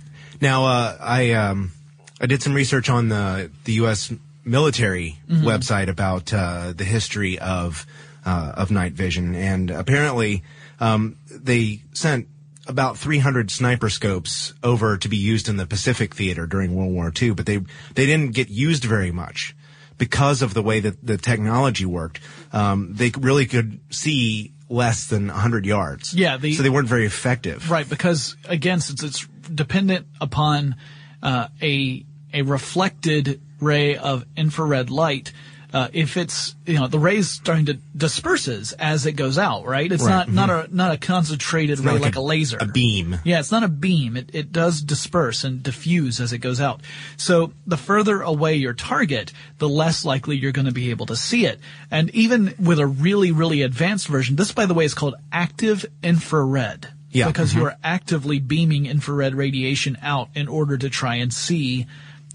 Now, 0.41 0.65
uh, 0.65 0.97
I 1.01 1.33
um, 1.33 1.73
I 2.21 2.27
did 2.27 2.43
some 2.43 2.55
research 2.55 2.89
on 2.89 3.09
the 3.09 3.51
the 3.65 3.75
U.S. 3.75 4.13
military 4.45 5.19
website 5.29 5.89
about 5.89 6.33
uh, 6.33 6.73
the 6.75 6.85
history 6.85 7.39
of 7.39 7.87
uh, 8.25 8.53
of 8.57 8.71
night 8.71 8.93
vision, 8.93 9.35
and 9.35 9.71
apparently 9.71 10.43
um, 10.79 11.17
they 11.31 11.83
sent 11.93 12.29
about 12.71 12.97
300 12.97 13.51
sniper 13.51 13.91
scopes 13.91 14.55
over 14.63 14.97
to 14.97 15.09
be 15.09 15.17
used 15.17 15.49
in 15.49 15.57
the 15.57 15.67
Pacific 15.67 16.15
theater 16.15 16.47
during 16.47 16.75
World 16.75 16.93
War 16.93 17.13
II, 17.21 17.33
but 17.33 17.45
they 17.47 17.59
they 17.95 18.07
didn't 18.07 18.33
get 18.35 18.49
used 18.49 18.85
very 18.85 19.11
much 19.11 19.55
because 19.99 20.41
of 20.41 20.55
the 20.55 20.63
way 20.63 20.81
that 20.81 21.05
the 21.05 21.19
technology 21.19 21.85
worked. 21.85 22.21
Um, 22.53 22.95
they 22.95 23.11
really 23.19 23.45
could 23.47 23.81
see 23.91 24.53
less 24.71 25.07
than 25.09 25.27
100 25.27 25.67
yards. 25.67 26.15
Yeah, 26.15 26.37
the- 26.39 26.55
so 26.55 26.63
they 26.63 26.71
weren't 26.71 26.89
very 26.89 27.05
effective. 27.05 27.71
Right, 27.71 27.89
because 27.89 28.37
again, 28.49 28.81
since 28.81 29.03
it's 29.03 29.27
dependent 29.55 30.07
upon 30.21 30.77
uh, 31.23 31.49
a 31.61 32.05
a 32.33 32.43
reflected 32.43 33.41
ray 33.61 33.97
of 33.97 34.25
infrared 34.37 34.89
light, 34.91 35.33
uh, 35.73 35.89
if 35.93 36.17
it's 36.17 36.55
you 36.67 36.75
know 36.79 36.87
the 36.89 36.99
ray's 36.99 37.29
starting 37.31 37.67
to 37.67 37.75
disperses 37.97 38.73
as 38.73 39.07
it 39.07 39.13
goes 39.13 39.39
out, 39.39 39.65
right? 39.67 39.91
It's 39.91 40.03
Right, 40.03 40.29
not 40.29 40.49
not 40.49 40.51
a 40.71 40.77
not 40.77 40.93
a 40.93 40.97
concentrated 40.99 41.79
ray 41.81 41.93
like, 41.93 42.03
like 42.03 42.17
a, 42.17 42.19
a- 42.19 42.21
laser, 42.21 42.59
a 42.61 42.67
beam. 42.67 43.17
Yeah, 43.25 43.39
it's 43.41 43.53
not 43.53 43.63
a 43.63 43.69
beam. 43.69 44.17
It 44.17 44.31
it 44.33 44.53
does 44.53 44.83
disperse 44.83 45.45
and 45.45 45.63
diffuse 45.63 46.21
as 46.21 46.33
it 46.33 46.39
goes 46.39 46.61
out. 46.61 46.81
So 47.17 47.53
the 47.67 47.77
further 47.77 48.21
away 48.23 48.57
your 48.57 48.75
target, 48.75 49.33
the 49.59 49.69
less 49.69 50.05
likely 50.05 50.37
you're 50.37 50.53
going 50.53 50.67
to 50.67 50.73
be 50.73 50.91
able 50.91 51.07
to 51.07 51.17
see 51.17 51.47
it. 51.47 51.61
And 51.91 52.11
even 52.11 52.55
with 52.59 52.79
a 52.79 52.87
really 52.87 53.31
really 53.33 53.63
advanced 53.63 54.09
version, 54.09 54.37
this 54.37 54.53
by 54.53 54.67
the 54.67 54.75
way 54.75 54.85
is 54.85 54.95
called 54.95 55.15
active 55.33 55.87
infrared. 56.03 56.89
Yeah, 57.13 57.27
Because 57.27 57.53
you 57.53 57.65
are 57.65 57.77
actively 57.83 58.39
beaming 58.39 58.87
infrared 58.87 59.35
radiation 59.35 59.99
out 60.01 60.29
in 60.37 60.47
order 60.47 60.79
to 60.79 60.89
try 60.89 61.17
and 61.17 61.35
see 61.35 61.87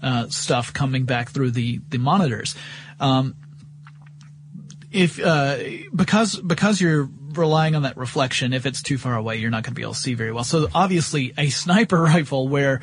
uh, 0.02 0.28
stuff 0.28 0.74
coming 0.74 1.04
back 1.06 1.30
through 1.30 1.52
the 1.52 1.80
the 1.88 1.96
monitors. 1.96 2.54
Um, 3.00 3.36
if 4.90 5.20
uh, 5.22 5.58
because 5.94 6.36
because 6.36 6.80
you're 6.80 7.08
relying 7.32 7.74
on 7.74 7.82
that 7.82 7.96
reflection, 7.96 8.52
if 8.52 8.66
it's 8.66 8.82
too 8.82 8.98
far 8.98 9.16
away, 9.16 9.36
you're 9.36 9.50
not 9.50 9.62
going 9.62 9.72
to 9.72 9.76
be 9.76 9.82
able 9.82 9.94
to 9.94 9.98
see 9.98 10.14
very 10.14 10.32
well. 10.32 10.44
So 10.44 10.68
obviously, 10.74 11.34
a 11.36 11.48
sniper 11.48 12.00
rifle 12.02 12.48
where 12.48 12.80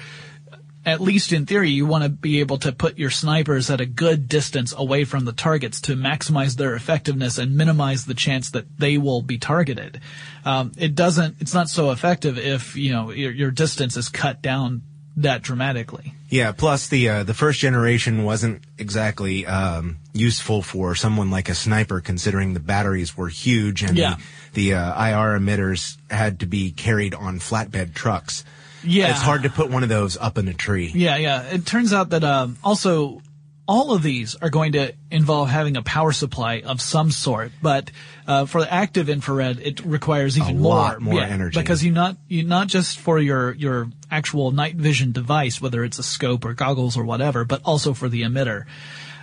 at 0.85 0.99
least 0.99 1.31
in 1.31 1.45
theory, 1.45 1.69
you 1.69 1.85
want 1.85 2.03
to 2.03 2.09
be 2.09 2.41
able 2.41 2.57
to 2.57 2.71
put 2.71 2.97
your 2.97 3.09
snipers 3.09 3.69
at 3.69 3.79
a 3.79 3.85
good 3.85 4.27
distance 4.27 4.73
away 4.75 5.05
from 5.05 5.25
the 5.25 5.31
targets 5.31 5.79
to 5.81 5.95
maximize 5.95 6.57
their 6.57 6.75
effectiveness 6.75 7.37
and 7.37 7.55
minimize 7.55 8.05
the 8.05 8.13
chance 8.13 8.49
that 8.51 8.65
they 8.77 8.97
will 8.97 9.21
be 9.21 9.37
targeted. 9.37 10.01
Um, 10.43 10.73
it 10.77 10.93
doesn't, 10.93 11.37
it's 11.39 11.53
not 11.53 11.69
so 11.69 11.91
effective 11.91 12.37
if, 12.37 12.75
you 12.75 12.91
know, 12.91 13.11
your, 13.11 13.31
your 13.31 13.51
distance 13.51 13.95
is 13.95 14.09
cut 14.09 14.41
down 14.41 14.81
that 15.15 15.41
dramatically. 15.41 16.13
Yeah. 16.33 16.51
Plus, 16.51 16.87
the 16.87 17.09
uh, 17.09 17.23
the 17.23 17.33
first 17.35 17.59
generation 17.59 18.23
wasn't 18.23 18.63
exactly 18.79 19.45
um, 19.45 19.97
useful 20.13 20.61
for 20.63 20.95
someone 20.95 21.29
like 21.29 21.47
a 21.47 21.53
sniper, 21.55 22.01
considering 22.01 22.53
the 22.55 22.59
batteries 22.59 23.15
were 23.15 23.29
huge 23.29 23.83
and 23.83 23.95
Yeah. 23.95 24.15
the, 24.53 24.71
the 24.71 24.73
uh, 24.75 25.05
IR 25.09 25.39
emitters 25.39 25.97
had 26.09 26.39
to 26.39 26.47
be 26.47 26.71
carried 26.71 27.13
on 27.13 27.39
flatbed 27.39 27.93
trucks. 27.93 28.43
Yeah. 28.83 29.11
It's 29.11 29.21
hard 29.21 29.43
to 29.43 29.49
put 29.49 29.69
one 29.69 29.83
of 29.83 29.89
those 29.89 30.17
up 30.17 30.37
in 30.37 30.47
a 30.47 30.53
tree. 30.53 30.91
Yeah, 30.93 31.17
yeah. 31.17 31.43
It 31.43 31.65
turns 31.65 31.93
out 31.93 32.09
that 32.09 32.23
um, 32.23 32.57
also 32.63 33.21
all 33.65 33.93
of 33.93 34.03
these 34.03 34.35
are 34.35 34.49
going 34.49 34.73
to 34.73 34.93
involve 35.09 35.49
having 35.49 35.77
a 35.77 35.81
power 35.81 36.11
supply 36.11 36.61
of 36.65 36.81
some 36.81 37.11
sort, 37.11 37.51
but 37.61 37.91
uh, 38.27 38.45
for 38.45 38.59
the 38.61 38.71
active 38.73 39.07
infrared, 39.09 39.59
it 39.59 39.79
requires 39.85 40.37
even 40.37 40.61
lot 40.61 41.01
more, 41.01 41.13
more 41.13 41.21
Yeah, 41.21 41.27
energy. 41.27 41.59
because 41.59 41.83
you 41.83 41.91
not 41.91 42.17
you 42.27 42.43
not 42.43 42.67
just 42.67 42.99
for 42.99 43.19
your 43.19 43.53
your 43.53 43.87
actual 44.11 44.51
night 44.51 44.75
vision 44.75 45.11
device, 45.13 45.61
whether 45.61 45.83
it's 45.83 45.97
a 45.99 46.03
scope 46.03 46.43
or 46.45 46.53
goggles 46.53 46.97
or 46.97 47.05
whatever, 47.05 47.45
but 47.45 47.61
also 47.63 47.93
for 47.93 48.09
the 48.09 48.23
emitter. 48.23 48.65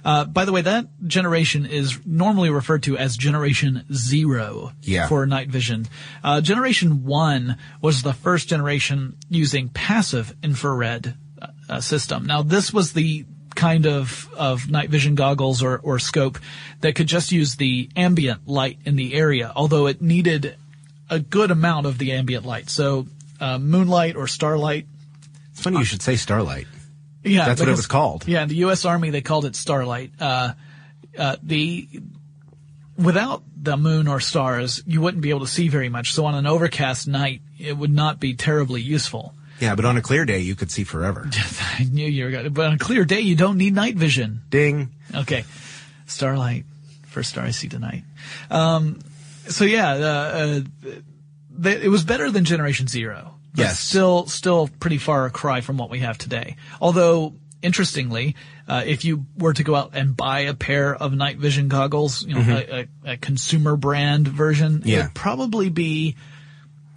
Uh, 0.03 0.25
by 0.25 0.47
the 0.47 0.53
way, 0.53 0.63
that 0.63 0.87
generation 1.07 1.67
is 1.67 1.99
normally 2.07 2.49
referred 2.49 2.83
to 2.85 2.97
as 2.97 3.19
Generation 3.19 3.85
Zero 3.93 4.73
Yeah. 4.81 5.07
for 5.09 5.27
night 5.27 5.49
vision. 5.51 5.87
Uh, 6.25 6.41
generation 6.41 7.05
One 7.05 7.59
was 7.83 8.01
the 8.03 8.15
first 8.15 8.49
generation 8.49 9.17
using 9.29 9.69
passive 9.69 10.35
infrared 10.43 11.15
uh, 11.43 11.49
uh, 11.69 11.81
system. 11.83 12.25
Now, 12.25 12.41
this 12.41 12.73
was 12.73 12.95
the 12.95 13.27
kind 13.55 13.87
of, 13.87 14.29
of 14.37 14.71
night 14.71 14.91
vision 14.91 15.15
goggles 15.15 15.63
or, 15.63 15.79
or 15.79 15.99
scope 15.99 16.39
that 16.81 16.95
could 16.95 17.07
just 17.07 17.33
use 17.33 17.57
the 17.57 17.89
ambient 17.97 18.47
light 18.47 18.79
in 18.85 18.97
the 18.97 19.15
area, 19.15 19.53
although 19.55 19.87
it 19.87 20.01
needed 20.01 20.57
a 21.09 21.19
good 21.19 21.51
amount 21.51 21.87
of 21.87 21.99
the 21.99 22.13
ambient 22.13 22.47
light. 22.47 22.71
So, 22.71 23.07
uh, 23.41 23.59
moonlight 23.59 24.17
or 24.17 24.27
starlight 24.27 24.87
It's 25.53 25.61
funny 25.63 25.79
you 25.79 25.85
should 25.85 26.03
say 26.03 26.17
starlight. 26.17 26.67
yeah, 27.25 27.47
That's 27.47 27.61
what 27.61 27.69
it 27.69 27.73
was 27.73 27.87
called. 27.87 28.27
Yeah, 28.29 28.43
in 28.43 28.49
the 28.49 28.57
U.S. 28.57 28.85
Army 28.85 29.11
they 29.11 29.21
called 29.23 29.45
it 29.45 29.57
Starlight. 29.57 30.13
Uh, 30.21 30.53
uh, 31.19 31.37
the 31.43 31.89
without 32.97 33.43
the 33.57 33.77
moon 33.77 34.09
or 34.09 34.21
stars, 34.21 34.83
you 34.87 35.01
wouldn't 35.01 35.23
be 35.23 35.31
able 35.31 35.41
to 35.41 35.47
see 35.47 35.69
very 35.69 35.89
much. 35.89 36.13
So 36.13 36.25
on 36.27 36.35
an 36.35 36.47
overcast 36.47 37.09
night, 37.09 37.43
it 37.59 37.77
would 37.77 37.93
not 37.93 38.21
be 38.21 38.35
terribly 38.35 38.81
useful. 38.81 39.35
Yeah, 39.61 39.75
but 39.75 39.85
on 39.85 39.97
a 39.97 40.03
clear 40.03 40.25
day, 40.25 40.41
you 40.41 40.55
could 40.57 40.71
see 40.71 40.85
forever. 40.85 41.29
I 41.79 41.85
knew 41.85 42.07
you 42.07 42.25
were 42.25 42.31
going 42.31 42.45
to, 42.45 42.51
but 42.51 42.67
on 42.67 42.73
a 42.75 42.79
clear 42.79 43.05
day, 43.05 43.21
you 43.21 43.37
don't 43.37 43.59
need 43.59 43.75
night 43.75 43.95
vision. 43.95 44.43
Ding. 44.49 44.91
Okay. 45.15 45.45
Starlight. 46.07 46.65
First 47.09 47.31
star 47.31 47.45
I 47.45 47.51
see 47.51 47.69
tonight. 47.69 48.05
Um, 48.51 49.01
so 49.49 49.65
yeah, 49.65 49.93
uh, 49.93 49.97
uh, 49.97 50.61
th- 51.63 51.83
it 51.83 51.89
was 51.89 52.05
better 52.05 52.31
than 52.31 52.45
Generation 52.45 52.87
Zero. 52.87 53.35
Yes. 53.55 53.81
Still, 53.81 54.27
still 54.27 54.69
pretty 54.79 54.99
far 54.99 55.27
a 55.27 55.31
cry 55.31 55.61
from 55.61 55.77
what 55.77 55.91
we 55.91 56.01
have 56.01 56.17
today. 56.17 56.57
Although, 56.81 57.35
interestingly, 57.63 58.37
uh, 58.69 58.85
if 58.87 59.05
you 59.05 59.27
were 59.37 59.53
to 59.53 59.65
go 59.65 59.75
out 59.75 59.91
and 59.95 60.17
buy 60.17 60.41
a 60.41 60.55
pair 60.55 60.95
of 60.95 61.13
night 61.13 61.39
vision 61.39 61.69
goggles, 61.69 62.25
you 62.25 62.35
know, 62.37 62.41
a, 62.41 62.81
a, 62.81 63.13
a 63.13 63.17
consumer 63.17 63.77
brand 63.77 64.29
version, 64.29 64.83
it 64.87 64.91
would 65.03 65.15
probably 65.15 65.69
be 65.69 66.15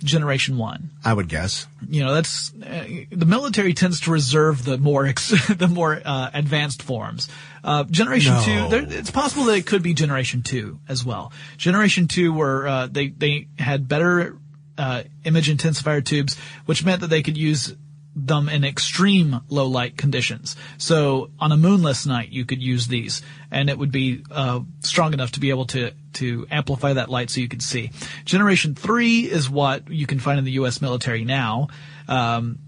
Generation 0.04 0.58
One 0.58 0.92
I 1.04 1.14
would 1.14 1.28
guess. 1.30 1.66
you 1.90 2.04
know 2.04 2.14
that's 2.14 2.54
uh, 2.56 2.86
the 3.12 3.26
military 3.26 3.74
tends 3.74 4.02
to 4.02 4.12
reserve 4.12 4.64
the 4.66 4.78
more 4.78 5.06
ex- 5.06 5.48
the 5.58 5.68
more 5.68 6.02
uh, 6.04 6.30
advanced 6.34 6.84
forms. 6.84 7.28
Uh, 7.64 7.86
generation 7.86 8.34
No. 8.34 8.44
two, 8.44 8.70
there, 8.70 9.00
it's 9.00 9.12
possible 9.12 9.46
that 9.46 9.56
it 9.58 9.66
could 9.66 9.82
be 9.82 9.94
generation 9.94 10.42
two 10.44 10.80
as 10.90 11.06
well. 11.06 11.32
Generation 11.58 12.08
two 12.08 12.34
were 12.34 12.68
uh, 12.68 12.88
they 12.92 13.08
they 13.08 13.48
had 13.58 13.88
better 13.88 14.38
uh, 14.78 15.04
image 15.24 15.50
intensifier 15.50 16.04
tubes, 16.04 16.36
which 16.66 16.84
meant 16.84 17.02
that 17.02 17.08
they 17.08 17.22
could 17.24 17.38
use 17.38 17.74
them 18.16 18.48
in 18.50 18.64
extreme 18.64 19.42
low 19.50 19.68
light 19.68 19.98
conditions. 19.98 20.56
So 20.78 21.32
on 21.40 21.52
a 21.52 21.58
moonless 21.58 22.06
night, 22.06 22.30
you 22.30 22.46
could 22.46 22.62
use 22.62 22.88
these, 22.88 23.22
and 23.52 23.70
it 23.70 23.78
would 23.78 23.92
be 23.92 24.24
uh, 24.30 24.62
strong 24.82 25.14
enough 25.14 25.32
to 25.34 25.40
be 25.40 25.50
able 25.50 25.66
to 25.68 25.92
to 26.14 26.46
amplify 26.52 26.94
that 26.94 27.10
light 27.10 27.32
so 27.32 27.42
you 27.42 27.48
could 27.48 27.64
see. 27.64 27.92
Generation 28.24 28.76
three 28.76 29.22
is 29.22 29.50
what 29.50 29.90
you 29.90 30.06
can 30.06 30.20
find 30.20 30.38
in 30.38 30.46
the 30.46 30.52
U.S. 30.52 30.82
military 30.82 31.26
now. 31.26 31.70
Um, 32.08 32.60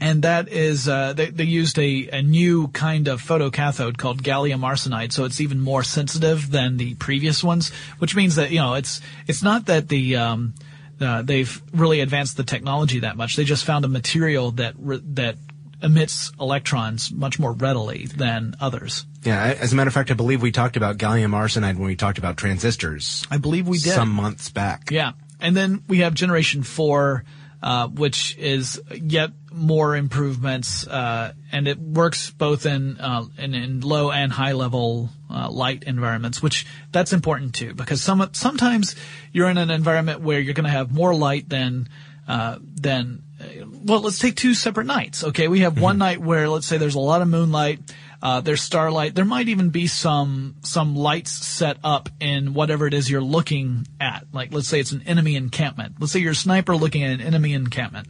and 0.00 0.22
that 0.22 0.48
is 0.48 0.88
uh, 0.88 1.12
they, 1.12 1.30
they 1.30 1.44
used 1.44 1.78
a, 1.78 2.08
a 2.08 2.22
new 2.22 2.68
kind 2.68 3.06
of 3.06 3.22
photocathode 3.22 3.98
called 3.98 4.22
gallium 4.22 4.60
arsenide, 4.60 5.12
so 5.12 5.24
it's 5.24 5.40
even 5.40 5.60
more 5.60 5.84
sensitive 5.84 6.50
than 6.50 6.76
the 6.76 6.94
previous 6.96 7.44
ones, 7.44 7.70
which 7.98 8.16
means 8.16 8.34
that 8.34 8.50
you 8.50 8.58
know 8.58 8.74
it's 8.74 9.00
it's 9.28 9.44
not 9.44 9.66
that 9.66 9.88
the 9.88 10.16
um, 10.16 10.54
uh, 11.02 11.22
they've 11.22 11.60
really 11.72 12.00
advanced 12.00 12.36
the 12.36 12.44
technology 12.44 13.00
that 13.00 13.16
much. 13.16 13.36
They 13.36 13.44
just 13.44 13.64
found 13.64 13.84
a 13.84 13.88
material 13.88 14.52
that 14.52 14.74
re- 14.78 15.00
that 15.14 15.36
emits 15.82 16.30
electrons 16.40 17.10
much 17.10 17.38
more 17.40 17.52
readily 17.52 18.06
than 18.06 18.54
others. 18.60 19.04
Yeah, 19.24 19.42
I- 19.42 19.54
as 19.54 19.72
a 19.72 19.76
matter 19.76 19.88
of 19.88 19.94
fact, 19.94 20.10
I 20.10 20.14
believe 20.14 20.40
we 20.40 20.52
talked 20.52 20.76
about 20.76 20.96
gallium 20.98 21.30
arsenide 21.32 21.74
when 21.76 21.86
we 21.88 21.96
talked 21.96 22.18
about 22.18 22.36
transistors 22.36 23.26
I 23.30 23.38
believe 23.38 23.66
we 23.66 23.78
did. 23.78 23.92
some 23.92 24.10
months 24.10 24.48
back. 24.48 24.90
Yeah. 24.92 25.12
And 25.40 25.56
then 25.56 25.82
we 25.88 25.98
have 25.98 26.14
generation 26.14 26.62
four, 26.62 27.24
uh, 27.62 27.88
which 27.88 28.36
is 28.38 28.80
yet 28.90 29.30
more 29.52 29.94
improvements, 29.94 30.86
uh, 30.86 31.32
and 31.52 31.68
it 31.68 31.78
works 31.78 32.30
both 32.30 32.66
in, 32.66 32.98
uh, 32.98 33.24
in, 33.38 33.54
in 33.54 33.80
low 33.80 34.10
and 34.10 34.32
high 34.32 34.52
level, 34.52 35.10
uh, 35.30 35.50
light 35.50 35.84
environments, 35.84 36.42
which 36.42 36.66
that's 36.90 37.12
important 37.12 37.54
too, 37.54 37.74
because 37.74 38.02
some, 38.02 38.28
sometimes 38.32 38.96
you're 39.32 39.48
in 39.48 39.58
an 39.58 39.70
environment 39.70 40.20
where 40.20 40.40
you're 40.40 40.54
going 40.54 40.64
to 40.64 40.70
have 40.70 40.92
more 40.92 41.14
light 41.14 41.48
than, 41.48 41.88
uh, 42.26 42.58
than, 42.60 43.22
uh, 43.40 43.66
well, 43.84 44.00
let's 44.00 44.18
take 44.18 44.36
two 44.36 44.54
separate 44.54 44.86
nights. 44.86 45.22
Okay. 45.22 45.48
We 45.48 45.60
have 45.60 45.80
one 45.80 45.98
night 45.98 46.20
where, 46.20 46.48
let's 46.48 46.66
say 46.66 46.78
there's 46.78 46.94
a 46.94 47.00
lot 47.00 47.22
of 47.22 47.28
moonlight, 47.28 47.80
uh, 48.22 48.40
there's 48.40 48.62
starlight. 48.62 49.16
There 49.16 49.24
might 49.24 49.48
even 49.48 49.70
be 49.70 49.88
some 49.88 50.54
some 50.62 50.94
lights 50.94 51.32
set 51.32 51.78
up 51.82 52.08
in 52.20 52.54
whatever 52.54 52.86
it 52.86 52.94
is 52.94 53.10
you're 53.10 53.20
looking 53.20 53.86
at. 54.00 54.26
Like 54.32 54.54
let's 54.54 54.68
say 54.68 54.78
it's 54.78 54.92
an 54.92 55.02
enemy 55.06 55.34
encampment. 55.34 55.96
Let's 55.98 56.12
say 56.12 56.20
you're 56.20 56.32
a 56.32 56.36
sniper 56.36 56.76
looking 56.76 57.02
at 57.02 57.10
an 57.10 57.20
enemy 57.20 57.52
encampment. 57.52 58.06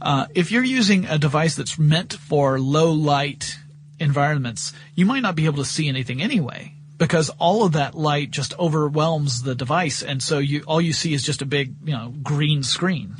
Uh, 0.00 0.26
if 0.36 0.52
you're 0.52 0.62
using 0.62 1.06
a 1.06 1.18
device 1.18 1.56
that's 1.56 1.78
meant 1.78 2.12
for 2.12 2.60
low 2.60 2.92
light 2.92 3.58
environments, 3.98 4.72
you 4.94 5.04
might 5.04 5.20
not 5.20 5.34
be 5.34 5.46
able 5.46 5.56
to 5.56 5.64
see 5.64 5.88
anything 5.88 6.22
anyway 6.22 6.72
because 6.96 7.30
all 7.38 7.64
of 7.64 7.72
that 7.72 7.96
light 7.96 8.30
just 8.30 8.56
overwhelms 8.56 9.42
the 9.42 9.56
device, 9.56 10.02
and 10.02 10.22
so 10.22 10.38
you 10.38 10.62
all 10.68 10.80
you 10.80 10.92
see 10.92 11.12
is 11.12 11.24
just 11.24 11.42
a 11.42 11.46
big 11.46 11.74
you 11.84 11.92
know 11.92 12.14
green 12.22 12.62
screen. 12.62 13.16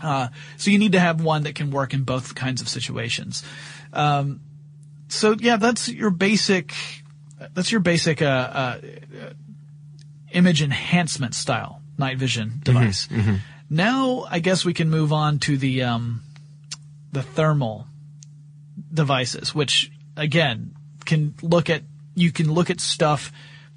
Uh, 0.00 0.28
so 0.56 0.70
you 0.70 0.78
need 0.78 0.92
to 0.92 1.00
have 1.00 1.22
one 1.22 1.44
that 1.44 1.54
can 1.56 1.70
work 1.70 1.92
in 1.94 2.02
both 2.02 2.34
kinds 2.34 2.60
of 2.60 2.68
situations. 2.68 3.44
Um, 3.92 4.40
so 5.12 5.36
yeah, 5.38 5.56
that's 5.56 5.88
your 5.88 6.10
basic. 6.10 6.74
That's 7.54 7.70
your 7.70 7.80
basic 7.80 8.22
uh, 8.22 8.24
uh, 8.24 8.78
image 10.32 10.62
enhancement 10.62 11.34
style 11.34 11.82
night 11.98 12.18
vision 12.18 12.60
device. 12.62 13.08
Now, 13.68 14.26
I 14.30 14.38
guess 14.38 14.64
we 14.64 14.74
can 14.74 14.90
move 14.90 15.12
on 15.12 15.38
to 15.40 15.56
the 15.56 15.82
um, 15.82 16.22
the 17.12 17.22
thermal 17.22 17.86
devices, 18.92 19.54
which 19.54 19.90
again 20.16 20.74
can 21.04 21.34
look 21.42 21.68
at 21.68 21.82
you 22.14 22.32
can 22.32 22.52
look 22.52 22.70
at 22.70 22.80
stuff 22.80 23.32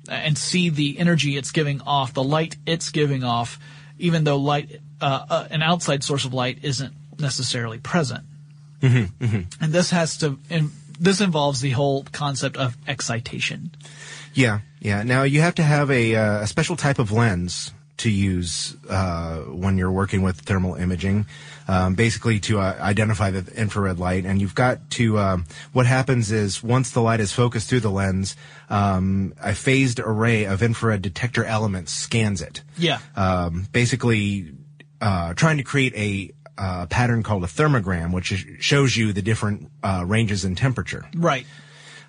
and 0.07 0.37
see 0.37 0.69
the 0.69 0.99
energy 0.99 1.35
it's 1.37 1.51
giving 1.51 1.81
off, 1.81 2.13
the 2.13 2.23
light 2.23 2.57
it's 2.65 2.89
giving 2.91 3.23
off, 3.23 3.59
even 3.97 4.23
though 4.23 4.37
light 4.37 4.81
uh, 5.01 5.25
uh, 5.29 5.47
an 5.49 5.61
outside 5.61 6.03
source 6.03 6.25
of 6.25 6.33
light 6.33 6.59
isn't 6.61 6.93
necessarily 7.19 7.79
present. 7.79 8.23
And 9.61 9.73
this 9.73 9.89
has 9.89 10.17
to 10.19 10.37
and 10.49 10.71
this 10.99 11.21
involves 11.21 11.61
the 11.61 11.71
whole 11.71 12.03
concept 12.11 12.57
of 12.57 12.77
excitation. 12.87 13.71
Yeah, 14.33 14.59
yeah. 14.79 15.03
Now 15.03 15.23
you 15.23 15.41
have 15.41 15.55
to 15.55 15.63
have 15.63 15.89
a, 15.89 16.15
uh, 16.15 16.41
a 16.41 16.47
special 16.47 16.75
type 16.75 16.99
of 16.99 17.11
lens 17.11 17.71
to 17.97 18.09
use 18.09 18.75
uh, 18.89 19.37
when 19.37 19.77
you're 19.77 19.91
working 19.91 20.21
with 20.21 20.41
thermal 20.41 20.75
imaging, 20.75 21.25
um, 21.67 21.95
basically 21.95 22.39
to 22.41 22.59
uh, 22.59 22.75
identify 22.79 23.31
the 23.31 23.49
infrared 23.55 23.99
light. 23.99 24.25
And 24.25 24.41
you've 24.41 24.55
got 24.55 24.89
to. 24.91 25.17
Um, 25.17 25.45
what 25.71 25.85
happens 25.85 26.31
is 26.31 26.61
once 26.61 26.91
the 26.91 27.01
light 27.01 27.19
is 27.19 27.31
focused 27.31 27.69
through 27.69 27.79
the 27.79 27.89
lens, 27.89 28.35
um, 28.69 29.33
a 29.41 29.55
phased 29.55 29.99
array 29.99 30.43
of 30.43 30.61
infrared 30.61 31.01
detector 31.01 31.45
elements 31.45 31.93
scans 31.93 32.41
it. 32.41 32.61
Yeah. 32.77 32.99
Um, 33.15 33.67
basically, 33.71 34.51
uh, 34.99 35.33
trying 35.33 35.57
to 35.57 35.63
create 35.63 35.95
a 35.95 36.31
uh, 36.57 36.85
pattern 36.87 37.23
called 37.23 37.43
a 37.43 37.47
thermogram, 37.47 38.13
which 38.13 38.33
shows 38.59 38.95
you 38.95 39.13
the 39.13 39.21
different 39.21 39.69
uh, 39.83 40.03
ranges 40.05 40.45
in 40.45 40.55
temperature. 40.55 41.05
Right. 41.15 41.45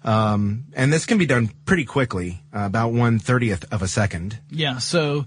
And 0.05 0.93
this 0.93 1.07
can 1.07 1.19
be 1.19 1.27
done 1.27 1.51
pretty 1.65 1.85
quickly, 1.85 2.43
uh, 2.55 2.61
about 2.61 2.93
one 2.93 3.19
thirtieth 3.19 3.73
of 3.73 3.83
a 3.83 3.89
second. 3.89 4.39
Yeah. 4.51 4.79
So, 4.79 5.25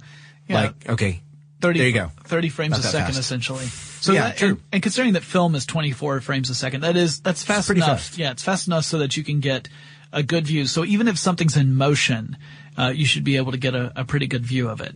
yeah, 0.47 0.61
Like, 0.61 0.89
okay, 0.89 1.21
30, 1.61 1.79
there 1.79 1.87
you 1.87 1.93
go. 1.93 2.11
30 2.23 2.49
frames 2.49 2.71
Not 2.71 2.79
a 2.79 2.83
second, 2.83 3.07
fast. 3.07 3.19
essentially. 3.19 3.65
So 3.65 4.13
Yeah, 4.13 4.23
that, 4.29 4.37
true. 4.37 4.49
And, 4.49 4.61
and 4.73 4.83
considering 4.83 5.13
that 5.13 5.23
film 5.23 5.55
is 5.55 5.65
24 5.65 6.21
frames 6.21 6.49
a 6.49 6.55
second, 6.55 6.81
that 6.81 6.95
is 6.95 7.19
that's 7.19 7.43
fast 7.43 7.69
enough. 7.69 7.87
fast. 7.87 8.17
Yeah, 8.17 8.31
it's 8.31 8.43
fast 8.43 8.67
enough 8.67 8.85
so 8.85 8.99
that 8.99 9.17
you 9.17 9.23
can 9.23 9.41
get 9.41 9.67
a 10.13 10.23
good 10.23 10.47
view. 10.47 10.65
So 10.65 10.85
even 10.85 11.07
if 11.09 11.17
something's 11.19 11.57
in 11.57 11.75
motion, 11.75 12.37
uh, 12.79 12.89
you 12.95 13.05
should 13.05 13.23
be 13.23 13.37
able 13.37 13.51
to 13.51 13.57
get 13.57 13.75
a, 13.75 13.91
a 13.95 14.05
pretty 14.05 14.27
good 14.27 14.45
view 14.45 14.69
of 14.69 14.81
it. 14.81 14.95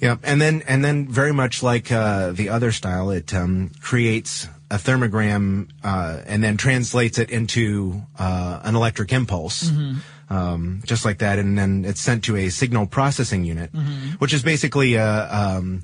Yeah, 0.00 0.16
and 0.22 0.40
then 0.40 0.62
and 0.66 0.84
then 0.84 1.08
very 1.08 1.32
much 1.32 1.62
like 1.62 1.92
uh, 1.92 2.32
the 2.32 2.48
other 2.48 2.72
style, 2.72 3.10
it 3.10 3.32
um, 3.32 3.70
creates 3.80 4.48
a 4.70 4.76
thermogram 4.76 5.68
uh, 5.84 6.20
and 6.26 6.42
then 6.42 6.56
translates 6.56 7.18
it 7.18 7.30
into 7.30 8.02
uh, 8.18 8.60
an 8.64 8.74
electric 8.74 9.12
impulse, 9.12 9.70
um, 10.28 10.82
just 10.84 11.04
like 11.04 11.18
that, 11.18 11.38
and 11.38 11.56
then 11.56 11.84
it's 11.84 12.00
sent 12.00 12.24
to 12.24 12.36
a 12.36 12.48
signal 12.48 12.86
processing 12.86 13.44
unit, 13.44 13.70
which 14.18 14.34
is 14.34 14.42
basically 14.42 14.94
a, 14.94 15.32
um, 15.32 15.82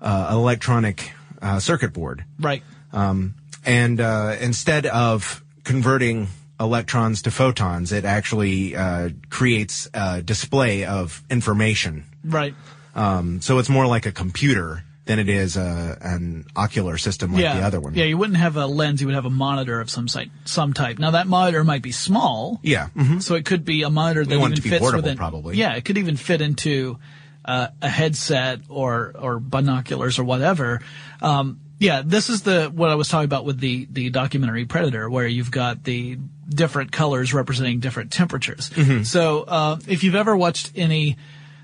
uh, 0.00 0.26
an 0.30 0.36
electronic 0.36 1.12
uh, 1.40 1.60
circuit 1.60 1.92
board. 1.92 2.24
Right. 2.40 2.62
Um, 2.92 3.34
and 3.64 4.00
uh, 4.00 4.36
instead 4.40 4.86
of 4.86 5.44
converting 5.62 6.26
electrons 6.62 7.22
to 7.22 7.30
photons, 7.30 7.92
it 7.92 8.04
actually 8.04 8.76
uh, 8.76 9.10
creates 9.30 9.88
a 9.92 10.22
display 10.22 10.84
of 10.84 11.22
information. 11.28 12.04
Right. 12.24 12.54
Um, 12.94 13.40
so 13.40 13.58
it's 13.58 13.68
more 13.68 13.86
like 13.86 14.06
a 14.06 14.12
computer 14.12 14.84
than 15.04 15.18
it 15.18 15.28
is 15.28 15.56
a, 15.56 15.98
an 16.00 16.46
ocular 16.54 16.96
system 16.96 17.32
like 17.32 17.42
yeah. 17.42 17.58
the 17.58 17.66
other 17.66 17.80
one. 17.80 17.94
Yeah, 17.94 18.04
you 18.04 18.16
wouldn't 18.16 18.38
have 18.38 18.56
a 18.56 18.66
lens, 18.66 19.00
you 19.00 19.08
would 19.08 19.16
have 19.16 19.24
a 19.24 19.30
monitor 19.30 19.80
of 19.80 19.90
some 19.90 20.06
site, 20.06 20.30
some 20.44 20.72
type. 20.72 20.98
Now 20.98 21.12
that 21.12 21.26
monitor 21.26 21.64
might 21.64 21.82
be 21.82 21.92
small. 21.92 22.60
Yeah. 22.62 22.88
mhm. 22.96 23.20
So 23.20 23.34
it 23.34 23.44
could 23.44 23.64
be 23.64 23.82
a 23.82 23.90
monitor 23.90 24.24
that 24.24 24.34
even 24.34 24.56
fits 24.56 24.78
portable, 24.78 25.02
within. 25.02 25.16
probably. 25.16 25.56
Yeah, 25.56 25.74
it 25.74 25.84
could 25.84 25.98
even 25.98 26.16
fit 26.16 26.40
into 26.40 26.98
uh, 27.44 27.68
a 27.80 27.88
headset 27.88 28.60
or 28.68 29.12
or 29.18 29.40
binoculars 29.40 30.18
or 30.18 30.24
whatever. 30.24 30.80
Um, 31.20 31.58
yeah, 31.80 32.02
this 32.04 32.30
is 32.30 32.42
the 32.42 32.66
what 32.66 32.90
I 32.90 32.94
was 32.94 33.08
talking 33.08 33.24
about 33.24 33.44
with 33.44 33.58
the 33.58 33.88
the 33.90 34.10
documentary 34.10 34.66
Predator, 34.66 35.10
where 35.10 35.26
you've 35.26 35.50
got 35.50 35.82
the 35.82 36.16
different 36.52 36.92
colors 36.92 37.32
representing 37.34 37.80
different 37.80 38.12
temperatures. 38.12 38.70
Mm-hmm. 38.70 39.02
So 39.04 39.42
uh, 39.42 39.78
if 39.88 40.04
you've 40.04 40.14
ever 40.14 40.36
watched 40.36 40.72
any 40.76 41.16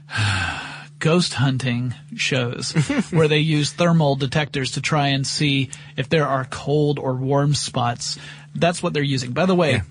ghost 0.99 1.35
hunting 1.35 1.95
shows 2.17 2.73
where 3.11 3.29
they 3.29 3.39
use 3.39 3.73
thermal 3.73 4.17
detectors 4.17 4.73
to 4.73 4.81
try 4.81 5.09
and 5.09 5.27
see 5.27 5.71
if 5.97 6.09
there 6.09 6.27
are 6.27 6.45
cold 6.45 6.99
or 6.99 7.15
warm 7.15 7.55
spots. 7.55 8.19
That's 8.55 8.83
what 8.83 8.93
they're 8.95 9.03
using. 9.03 9.33
By 9.33 9.47
the 9.47 9.55
way, 9.55 9.83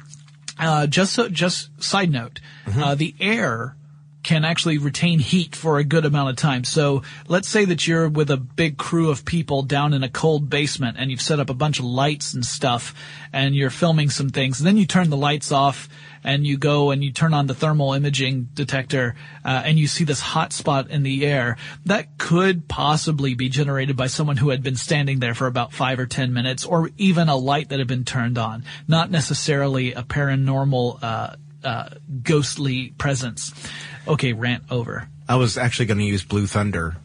uh, 0.60 0.88
just 0.88 1.14
so, 1.14 1.30
just 1.30 1.82
side 1.82 2.12
note, 2.12 2.40
Mm-hmm. 2.66 2.84
uh, 2.84 2.96
the 2.96 3.16
air 3.22 3.76
can 4.24 4.44
actually 4.44 4.78
retain 4.78 5.20
heat 5.20 5.56
for 5.56 5.78
a 5.78 5.84
good 5.84 6.06
amount 6.06 6.30
of 6.30 6.36
time. 6.36 6.64
So 6.64 7.04
let's 7.28 7.48
say 7.48 7.66
that 7.66 7.88
you're 7.88 8.10
with 8.10 8.30
a 8.30 8.38
big 8.38 8.78
crew 8.78 9.10
of 9.10 9.24
people 9.24 9.62
down 9.64 9.94
in 9.94 10.04
a 10.04 10.10
cold 10.10 10.50
basement 10.50 10.98
and 11.00 11.10
you've 11.10 11.22
set 11.22 11.40
up 11.40 11.50
a 11.50 11.54
bunch 11.54 11.80
of 11.80 11.86
lights 11.86 12.34
and 12.34 12.46
stuff 12.46 12.94
and 13.32 13.56
you're 13.56 13.70
filming 13.70 14.10
some 14.10 14.30
things. 14.30 14.60
And 14.60 14.68
then 14.68 14.78
you 14.78 14.86
turn 14.86 15.10
the 15.10 15.18
lights 15.18 15.52
off 15.52 15.88
and 16.24 16.46
you 16.46 16.58
go 16.58 16.92
and 16.92 17.04
you 17.04 17.12
turn 17.12 17.34
on 17.34 17.48
the 17.48 17.54
thermal 17.54 17.94
imaging 17.94 18.50
detector 18.54 19.16
uh, 19.46 19.62
and 19.64 19.80
you 19.80 19.88
see 19.88 20.04
this 20.04 20.20
hot 20.20 20.52
spot 20.52 20.90
in 20.90 21.04
the 21.04 21.26
air. 21.26 21.56
That 21.86 22.18
could 22.18 22.68
possibly 22.68 23.34
be 23.34 23.48
generated 23.48 23.96
by 23.96 24.08
someone 24.08 24.38
who 24.38 24.50
had 24.50 24.62
been 24.62 24.76
standing 24.76 25.20
there 25.20 25.36
for 25.36 25.48
about 25.48 25.72
five 25.72 26.00
or 26.00 26.06
ten 26.06 26.34
minutes 26.34 26.66
or 26.66 26.90
even 26.98 27.30
a 27.30 27.38
light 27.38 27.70
that 27.70 27.80
had 27.80 27.88
been 27.88 28.04
turned 28.04 28.38
on. 28.38 28.66
Not 28.88 29.10
necessarily 29.10 29.94
a 29.94 30.04
paranormal 30.04 31.00
uh, 31.02 31.36
uh, 31.64 31.90
ghostly 32.24 32.90
presence. 32.98 33.54
Okay, 34.08 34.34
rant 34.34 34.64
over. 34.70 35.08
I 35.28 35.36
was 35.36 35.58
actually 35.58 35.88
going 35.88 36.00
to 36.00 36.06
use 36.06 36.24
Blue 36.24 36.48
Thunder 36.48 36.98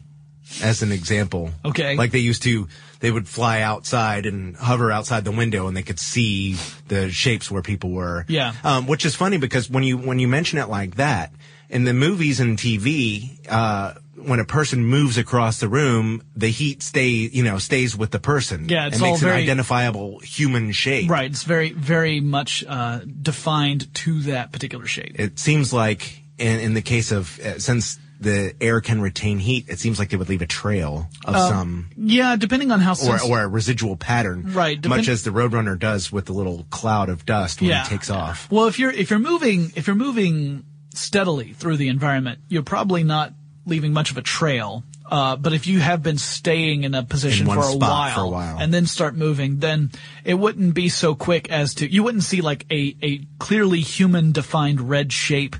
as 0.61 0.81
an 0.81 0.91
example. 0.91 1.51
Okay. 1.65 1.95
Like 1.95 2.11
they 2.11 2.19
used 2.19 2.43
to, 2.43 2.67
they 2.99 3.11
would 3.11 3.27
fly 3.27 3.61
outside 3.61 4.25
and 4.25 4.55
hover 4.55 4.91
outside 4.91 5.25
the 5.25 5.31
window 5.31 5.67
and 5.67 5.75
they 5.75 5.83
could 5.83 5.99
see 5.99 6.57
the 6.87 7.11
shapes 7.11 7.49
where 7.49 7.61
people 7.61 7.91
were. 7.91 8.25
Yeah. 8.27 8.53
Um, 8.63 8.87
which 8.87 9.05
is 9.05 9.15
funny 9.15 9.37
because 9.37 9.69
when 9.69 9.83
you, 9.83 9.97
when 9.97 10.19
you 10.19 10.27
mention 10.27 10.59
it 10.59 10.69
like 10.69 10.95
that, 10.95 11.33
in 11.69 11.85
the 11.85 11.93
movies 11.93 12.39
and 12.39 12.57
TV, 12.57 13.39
uh, 13.49 13.95
when 14.15 14.39
a 14.39 14.45
person 14.45 14.85
moves 14.85 15.17
across 15.17 15.59
the 15.59 15.67
room, 15.67 16.21
the 16.35 16.47
heat 16.47 16.83
stay, 16.83 17.09
you 17.09 17.43
know, 17.43 17.57
stays 17.57 17.97
with 17.97 18.11
the 18.11 18.19
person. 18.19 18.69
Yeah, 18.69 18.87
it's 18.87 18.97
it 18.97 19.01
makes 19.01 19.23
all 19.23 19.29
an 19.29 19.35
identifiable 19.35 20.19
human 20.19 20.71
shape. 20.71 21.09
Right, 21.09 21.29
it's 21.29 21.43
very, 21.43 21.71
very 21.71 22.19
much 22.19 22.63
uh, 22.67 22.99
defined 22.99 23.93
to 23.95 24.21
that 24.21 24.51
particular 24.51 24.85
shape. 24.85 25.19
It 25.19 25.39
seems 25.39 25.73
like 25.73 26.22
in, 26.37 26.59
in 26.59 26.73
the 26.73 26.81
case 26.81 27.11
of, 27.11 27.39
uh, 27.39 27.59
since 27.59 27.99
the 28.19 28.55
air 28.61 28.81
can 28.81 29.01
retain 29.01 29.37
heat, 29.37 29.65
it 29.67 29.79
seems 29.79 29.99
like 29.99 30.13
it 30.13 30.17
would 30.17 30.29
leave 30.29 30.41
a 30.41 30.47
trail 30.47 31.09
of 31.25 31.35
some, 31.35 31.89
yeah, 31.97 32.35
depending 32.35 32.71
on 32.71 32.79
how 32.79 32.95
or, 33.05 33.21
or 33.21 33.41
a 33.41 33.47
residual 33.47 33.95
pattern. 33.95 34.53
Right, 34.53 34.79
depend- 34.81 35.01
much 35.01 35.07
as 35.09 35.23
the 35.23 35.31
Roadrunner 35.31 35.77
does 35.77 36.11
with 36.11 36.25
the 36.25 36.33
little 36.33 36.65
cloud 36.69 37.09
of 37.09 37.25
dust 37.25 37.61
when 37.61 37.69
yeah. 37.71 37.85
it 37.85 37.89
takes 37.89 38.09
off. 38.09 38.49
Well, 38.49 38.67
if 38.67 38.79
you're 38.79 38.91
if 38.91 39.09
you're 39.09 39.19
moving 39.19 39.71
if 39.75 39.87
you're 39.87 39.95
moving 39.95 40.63
steadily 40.93 41.53
through 41.53 41.77
the 41.77 41.89
environment, 41.89 42.39
you're 42.47 42.63
probably 42.63 43.03
not 43.03 43.33
leaving 43.65 43.93
much 43.93 44.11
of 44.11 44.17
a 44.17 44.21
trail. 44.21 44.83
Uh, 45.05 45.35
but 45.35 45.53
if 45.53 45.67
you 45.67 45.79
have 45.79 46.01
been 46.01 46.17
staying 46.17 46.85
in 46.85 46.95
a 46.95 47.03
position 47.03 47.45
In 47.47 47.53
for, 47.53 47.59
a 47.59 47.75
while, 47.75 48.15
for 48.15 48.21
a 48.21 48.27
while. 48.29 48.57
and 48.57 48.73
then 48.73 48.85
start 48.87 49.15
moving, 49.15 49.59
then 49.59 49.91
it 50.23 50.33
wouldn't 50.33 50.73
be 50.73 50.89
so 50.89 51.13
quick 51.13 51.51
as 51.51 51.75
to 51.75 51.91
you 51.91 52.03
wouldn't 52.03 52.23
see 52.23 52.41
like 52.41 52.65
a 52.71 52.95
a 53.03 53.25
clearly 53.37 53.81
human 53.81 54.31
defined 54.31 54.89
red 54.89 55.11
shape 55.11 55.57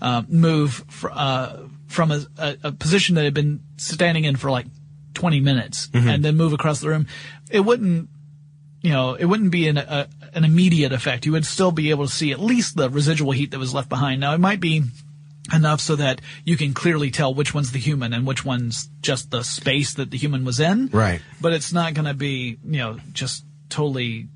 uh, 0.00 0.22
move 0.28 0.84
fr- 0.88 1.08
uh, 1.12 1.56
from 1.88 2.10
a, 2.10 2.24
a, 2.38 2.56
a 2.64 2.72
position 2.72 3.14
that 3.14 3.24
had 3.24 3.34
been 3.34 3.60
standing 3.76 4.24
in 4.24 4.36
for 4.36 4.50
like 4.50 4.66
20 5.14 5.40
minutes 5.40 5.88
Mm-hmm. 5.88 6.08
and 6.08 6.24
then 6.24 6.36
move 6.36 6.52
across 6.52 6.80
the 6.80 6.88
room. 6.88 7.06
It 7.50 7.60
wouldn't 7.60 8.08
you 8.82 8.92
know, 8.92 9.14
it 9.14 9.24
wouldn't 9.24 9.50
be 9.50 9.66
an, 9.68 9.78
a, 9.78 10.06
an 10.34 10.44
immediate 10.44 10.92
effect. 10.92 11.26
You 11.26 11.32
would 11.32 11.46
still 11.46 11.72
be 11.72 11.90
able 11.90 12.06
to 12.06 12.12
see 12.12 12.30
at 12.30 12.38
least 12.38 12.76
the 12.76 12.88
residual 12.88 13.32
heat 13.32 13.50
that 13.50 13.58
was 13.58 13.74
left 13.74 13.88
behind. 13.88 14.20
Now, 14.20 14.32
it 14.34 14.38
might 14.38 14.60
be 14.60 14.82
enough 15.52 15.80
so 15.80 15.96
that 15.96 16.20
you 16.44 16.56
can 16.56 16.72
clearly 16.74 17.10
tell 17.10 17.34
which 17.34 17.52
one's 17.54 17.72
the 17.72 17.80
human 17.80 18.12
and 18.12 18.26
which 18.26 18.44
one's 18.44 18.88
just 19.00 19.30
the 19.32 19.42
space 19.42 19.94
that 19.94 20.10
the 20.12 20.18
human 20.18 20.44
was 20.44 20.60
in. 20.60 20.88
Right. 20.92 21.20
But 21.40 21.52
it's 21.52 21.72
not 21.72 21.94
going 21.94 22.04
to 22.06 22.14
be, 22.14 22.58
you 22.64 22.78
know, 22.78 22.98
just 23.12 23.44
totally 23.70 24.28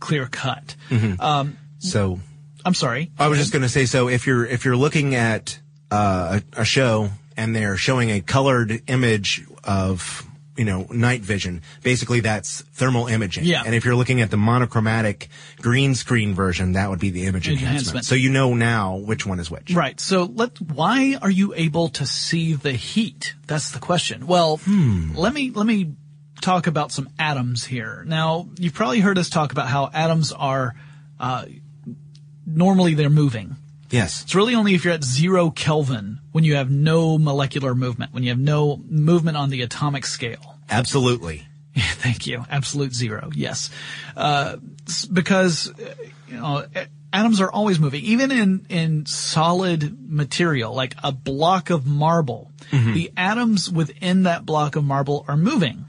clear 0.00 0.26
cut. 0.26 0.74
Um, 1.20 1.58
So 1.78 2.20
I'm 2.64 2.74
sorry. 2.74 3.10
I 3.18 3.28
was 3.28 3.38
just 3.38 3.52
going 3.52 3.62
to 3.62 3.68
say, 3.68 3.86
so 3.86 4.08
if 4.08 4.26
you're 4.26 4.44
if 4.44 4.64
you're 4.64 4.76
looking 4.76 5.14
at 5.14 5.58
uh, 5.90 6.40
a, 6.56 6.62
a 6.62 6.64
show 6.64 7.10
and 7.36 7.54
they're 7.54 7.76
showing 7.76 8.10
a 8.10 8.20
colored 8.20 8.82
image 8.88 9.46
of 9.64 10.26
you 10.56 10.64
know 10.64 10.86
night 10.90 11.20
vision, 11.20 11.62
basically 11.82 12.20
that's 12.20 12.62
thermal 12.74 13.06
imaging. 13.06 13.44
Yeah. 13.44 13.62
And 13.64 13.74
if 13.74 13.84
you're 13.84 13.94
looking 13.94 14.20
at 14.20 14.30
the 14.30 14.36
monochromatic 14.36 15.28
green 15.60 15.94
screen 15.94 16.34
version, 16.34 16.72
that 16.72 16.90
would 16.90 16.98
be 17.00 17.10
the 17.10 17.26
image 17.26 17.48
enhancement. 17.48 17.78
Enhancement. 17.78 18.04
So 18.06 18.14
you 18.14 18.30
know 18.30 18.54
now 18.54 18.96
which 18.96 19.24
one 19.24 19.38
is 19.40 19.50
which. 19.50 19.72
Right. 19.72 19.98
So 20.00 20.24
let 20.24 20.60
why 20.60 21.16
are 21.22 21.30
you 21.30 21.54
able 21.54 21.88
to 21.90 22.06
see 22.06 22.54
the 22.54 22.72
heat? 22.72 23.34
That's 23.46 23.70
the 23.70 23.78
question. 23.78 24.26
Well, 24.26 24.60
let 24.66 25.32
me 25.32 25.50
let 25.50 25.66
me 25.66 25.94
talk 26.40 26.66
about 26.66 26.92
some 26.92 27.08
atoms 27.18 27.64
here. 27.64 28.04
Now, 28.06 28.48
you've 28.58 28.74
probably 28.74 29.00
heard 29.00 29.18
us 29.18 29.28
talk 29.28 29.52
about 29.52 29.68
how 29.68 29.90
atoms 29.92 30.32
are 30.32 30.74
uh, 31.18 31.46
normally 32.48 32.94
they're 32.94 33.10
moving. 33.10 33.56
Yes. 33.90 34.22
It's 34.22 34.34
really 34.34 34.54
only 34.54 34.74
if 34.74 34.84
you're 34.84 34.94
at 34.94 35.04
zero 35.04 35.50
Kelvin 35.50 36.20
when 36.32 36.44
you 36.44 36.56
have 36.56 36.70
no 36.70 37.18
molecular 37.18 37.74
movement, 37.74 38.12
when 38.12 38.22
you 38.22 38.30
have 38.30 38.38
no 38.38 38.80
movement 38.88 39.36
on 39.36 39.50
the 39.50 39.62
atomic 39.62 40.04
scale. 40.04 40.56
Absolutely. 40.68 41.46
Thank 41.76 42.26
you. 42.26 42.44
Absolute 42.50 42.94
zero. 42.94 43.30
Yes. 43.34 43.70
Uh, 44.16 44.56
because, 45.12 45.72
uh, 45.72 45.94
you 46.28 46.36
know, 46.36 46.66
atoms 47.12 47.40
are 47.40 47.50
always 47.50 47.78
moving. 47.78 48.02
Even 48.04 48.30
in, 48.30 48.66
in 48.68 49.06
solid 49.06 50.10
material, 50.10 50.74
like 50.74 50.94
a 51.02 51.12
block 51.12 51.70
of 51.70 51.86
marble, 51.86 52.52
the 52.70 53.10
atoms 53.16 53.70
within 53.70 54.24
that 54.24 54.44
block 54.44 54.76
of 54.76 54.84
marble 54.84 55.24
are 55.28 55.36
moving. 55.36 55.88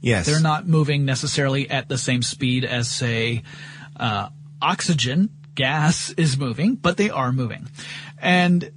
Yes. 0.00 0.26
They're 0.26 0.40
not 0.40 0.66
moving 0.66 1.04
necessarily 1.04 1.68
at 1.68 1.88
the 1.88 1.98
same 1.98 2.22
speed 2.22 2.64
as, 2.64 2.90
say, 2.90 3.42
uh, 3.96 4.28
oxygen. 4.60 5.30
Gas 5.54 6.10
is 6.10 6.36
moving, 6.36 6.74
but 6.74 6.96
they 6.96 7.10
are 7.10 7.32
moving. 7.32 7.68
And 8.18 8.70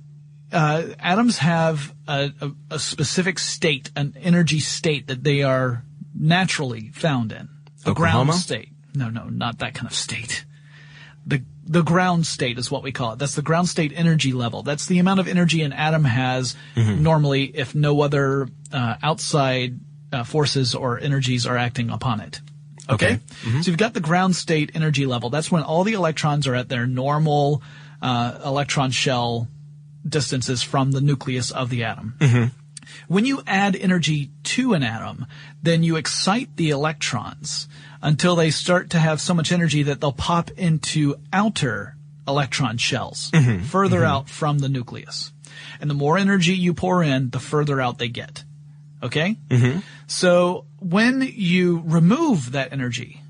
uh, 0.51 0.83
atoms 0.99 1.39
have 1.39 1.93
a, 2.07 2.31
a, 2.41 2.51
a 2.71 2.79
specific 2.79 3.39
state, 3.39 3.91
an 3.95 4.15
energy 4.21 4.59
state 4.59 5.07
that 5.07 5.23
they 5.23 5.43
are 5.43 5.83
naturally 6.13 6.89
found 6.89 7.31
in. 7.31 7.49
The 7.83 7.91
Oklahoma? 7.91 8.25
ground 8.25 8.39
state. 8.39 8.69
No, 8.95 9.09
no, 9.09 9.25
not 9.25 9.59
that 9.59 9.73
kind 9.73 9.87
of 9.87 9.93
state. 9.93 10.45
The 11.25 11.43
the 11.69 11.83
ground 11.83 12.25
state 12.25 12.57
is 12.57 12.71
what 12.71 12.81
we 12.81 12.93
call 12.93 13.13
it. 13.13 13.19
That's 13.19 13.35
the 13.35 13.41
ground 13.41 13.67
state 13.67 13.91
energy 13.93 14.31
level. 14.31 14.63
That's 14.63 14.85
the 14.85 14.99
amount 14.99 15.19
of 15.19 15.27
energy 15.27 15.61
an 15.61 15.73
atom 15.73 16.05
has 16.05 16.55
normally 16.77 17.43
if 17.43 17.75
no 17.75 18.01
other 18.01 18.47
uh, 18.71 18.95
outside 19.03 19.77
uh, 20.13 20.23
forces 20.23 20.73
or 20.73 20.97
energies 20.97 21.45
are 21.45 21.57
acting 21.57 21.89
upon 21.89 22.21
it. 22.21 22.39
Okay. 22.89 23.19
Mm-hmm. 23.43 23.61
So 23.61 23.71
you've 23.71 23.77
got 23.77 23.93
the 23.93 23.99
ground 23.99 24.35
state 24.35 24.71
energy 24.73 25.05
level. 25.05 25.29
That's 25.29 25.51
when 25.51 25.63
all 25.63 25.83
the 25.83 25.93
electrons 25.93 26.47
are 26.47 26.55
at 26.55 26.69
their 26.69 26.87
normal 26.87 27.61
uh, 28.01 28.39
electron 28.45 28.91
shell 28.91 29.47
distances 30.07 30.63
from 30.63 30.91
the 30.91 31.01
nucleus 31.01 31.51
of 31.51 31.69
the 31.69 31.83
atom. 31.83 32.15
Mm-hmm. 32.19 32.45
When 33.07 33.25
you 33.25 33.41
add 33.45 33.75
energy 33.75 34.31
to 34.43 34.73
an 34.73 34.83
atom, 34.83 35.25
then 35.61 35.83
you 35.83 35.97
excite 35.97 36.55
the 36.55 36.69
electrons 36.69 37.67
until 38.01 38.35
they 38.35 38.49
start 38.49 38.91
to 38.91 38.99
have 38.99 39.19
so 39.19 39.33
much 39.33 39.51
energy 39.51 39.83
that 39.83 39.99
they'll 39.99 40.11
pop 40.11 40.51
into 40.51 41.15
outer 41.33 41.95
electron 42.27 42.77
shells 42.77 43.31
mm-hmm. 43.31 43.63
further 43.63 44.03
out 44.03 44.29
from 44.29 44.59
the 44.59 44.69
nucleus. 44.69 45.31
And 45.79 45.89
the 45.89 45.95
more 45.95 46.17
energy 46.17 46.53
you 46.53 46.73
pour 46.73 47.03
in, 47.03 47.29
the 47.29 47.39
further 47.39 47.81
out 47.81 47.97
they 47.97 48.09
get. 48.09 48.43
Okay? 49.03 49.37
So 50.07 50.65
when 50.79 51.21
you 51.21 51.81
remove 51.85 52.53
that 52.53 52.73
energy, 52.73 53.21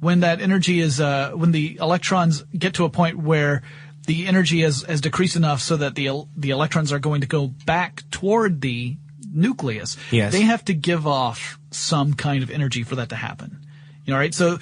when 0.00 0.20
that 0.20 0.40
energy 0.40 0.80
is, 0.80 1.00
uh, 1.00 1.32
when 1.34 1.52
the 1.52 1.78
electrons 1.80 2.42
get 2.56 2.74
to 2.74 2.84
a 2.84 2.90
point 2.90 3.18
where 3.18 3.62
the 4.06 4.26
energy 4.26 4.60
has, 4.60 4.82
has 4.82 5.00
decreased 5.00 5.36
enough 5.36 5.60
so 5.62 5.76
that 5.78 5.94
the, 5.94 6.24
the 6.36 6.50
electrons 6.50 6.92
are 6.92 6.98
going 6.98 7.22
to 7.22 7.26
go 7.26 7.46
back 7.46 8.02
toward 8.10 8.60
the 8.60 8.96
nucleus, 9.32 9.96
Yes. 10.10 10.32
they 10.32 10.42
have 10.42 10.64
to 10.66 10.74
give 10.74 11.06
off 11.06 11.58
some 11.70 12.14
kind 12.14 12.42
of 12.42 12.50
energy 12.50 12.82
for 12.82 12.96
that 12.96 13.08
to 13.08 13.16
happen. 13.16 13.60
You 14.04 14.12
know, 14.12 14.18
right? 14.18 14.34
So 14.34 14.58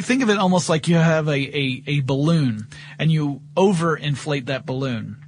think 0.00 0.22
of 0.22 0.30
it 0.30 0.38
almost 0.38 0.70
like 0.70 0.88
you 0.88 0.96
have 0.96 1.28
a, 1.28 1.32
a, 1.36 1.82
a 1.86 2.00
balloon 2.00 2.68
and 2.98 3.12
you 3.12 3.42
overinflate 3.54 4.46
that 4.46 4.64
balloon. 4.64 5.22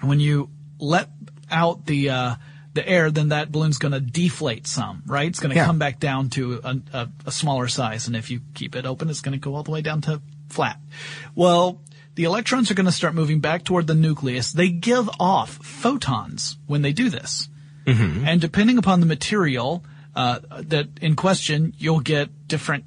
When 0.00 0.20
you 0.20 0.48
let 0.78 1.08
out 1.50 1.86
the 1.86 2.10
uh, 2.10 2.34
the 2.74 2.86
air, 2.88 3.10
then 3.10 3.28
that 3.30 3.50
balloon's 3.50 3.78
going 3.78 3.92
to 3.92 4.00
deflate 4.00 4.66
some, 4.66 5.02
right? 5.06 5.28
It's 5.28 5.40
going 5.40 5.50
to 5.50 5.56
Yeah. 5.56 5.66
come 5.66 5.78
back 5.78 5.98
down 5.98 6.30
to 6.30 6.60
a, 6.62 6.76
a, 6.92 7.08
a 7.26 7.32
smaller 7.32 7.66
size, 7.68 8.06
and 8.06 8.14
if 8.14 8.30
you 8.30 8.40
keep 8.54 8.76
it 8.76 8.86
open, 8.86 9.10
it's 9.10 9.20
going 9.20 9.32
to 9.32 9.38
go 9.40 9.54
all 9.56 9.62
the 9.64 9.72
way 9.72 9.82
down 9.82 10.00
to 10.02 10.20
flat. 10.48 10.78
Well, 11.34 11.80
the 12.14 12.24
electrons 12.24 12.70
are 12.70 12.74
going 12.74 12.86
to 12.86 12.92
start 12.92 13.14
moving 13.14 13.40
back 13.40 13.64
toward 13.64 13.86
the 13.86 13.94
nucleus. 13.94 14.52
They 14.52 14.68
give 14.68 15.08
off 15.18 15.50
photons 15.64 16.58
when 16.66 16.82
they 16.82 16.92
do 16.92 17.08
this, 17.10 17.48
and 17.86 18.40
depending 18.40 18.78
upon 18.78 19.00
the 19.00 19.06
material 19.06 19.84
uh, 20.14 20.38
that 20.50 20.88
in 21.00 21.16
question, 21.16 21.74
you'll 21.78 22.00
get 22.00 22.28
different 22.46 22.84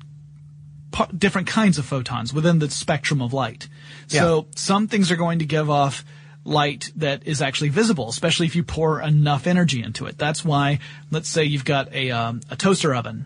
different 1.17 1.47
kinds 1.47 1.77
of 1.79 1.85
photons 1.85 2.33
within 2.33 2.59
the 2.59 2.69
spectrum 2.69 3.21
of 3.21 3.33
light. 3.33 3.67
So 4.07 4.47
some 4.55 4.87
things 4.87 5.11
are 5.11 5.15
going 5.15 5.39
to 5.39 5.45
give 5.45 5.69
off 5.69 6.05
light 6.45 6.91
that 6.97 7.25
is 7.25 7.41
actually 7.41 7.69
visible, 7.69 8.09
especially 8.09 8.45
if 8.45 8.55
you 8.55 8.63
pour 8.63 9.01
enough 9.01 9.47
energy 9.47 9.81
into 9.81 10.05
it. 10.05 10.17
That's 10.17 10.43
why, 10.43 10.79
let's 11.11 11.29
say 11.29 11.43
you've 11.45 11.65
got 11.65 11.93
a, 11.93 12.11
um, 12.11 12.41
a 12.49 12.55
toaster 12.55 12.93
oven 12.93 13.25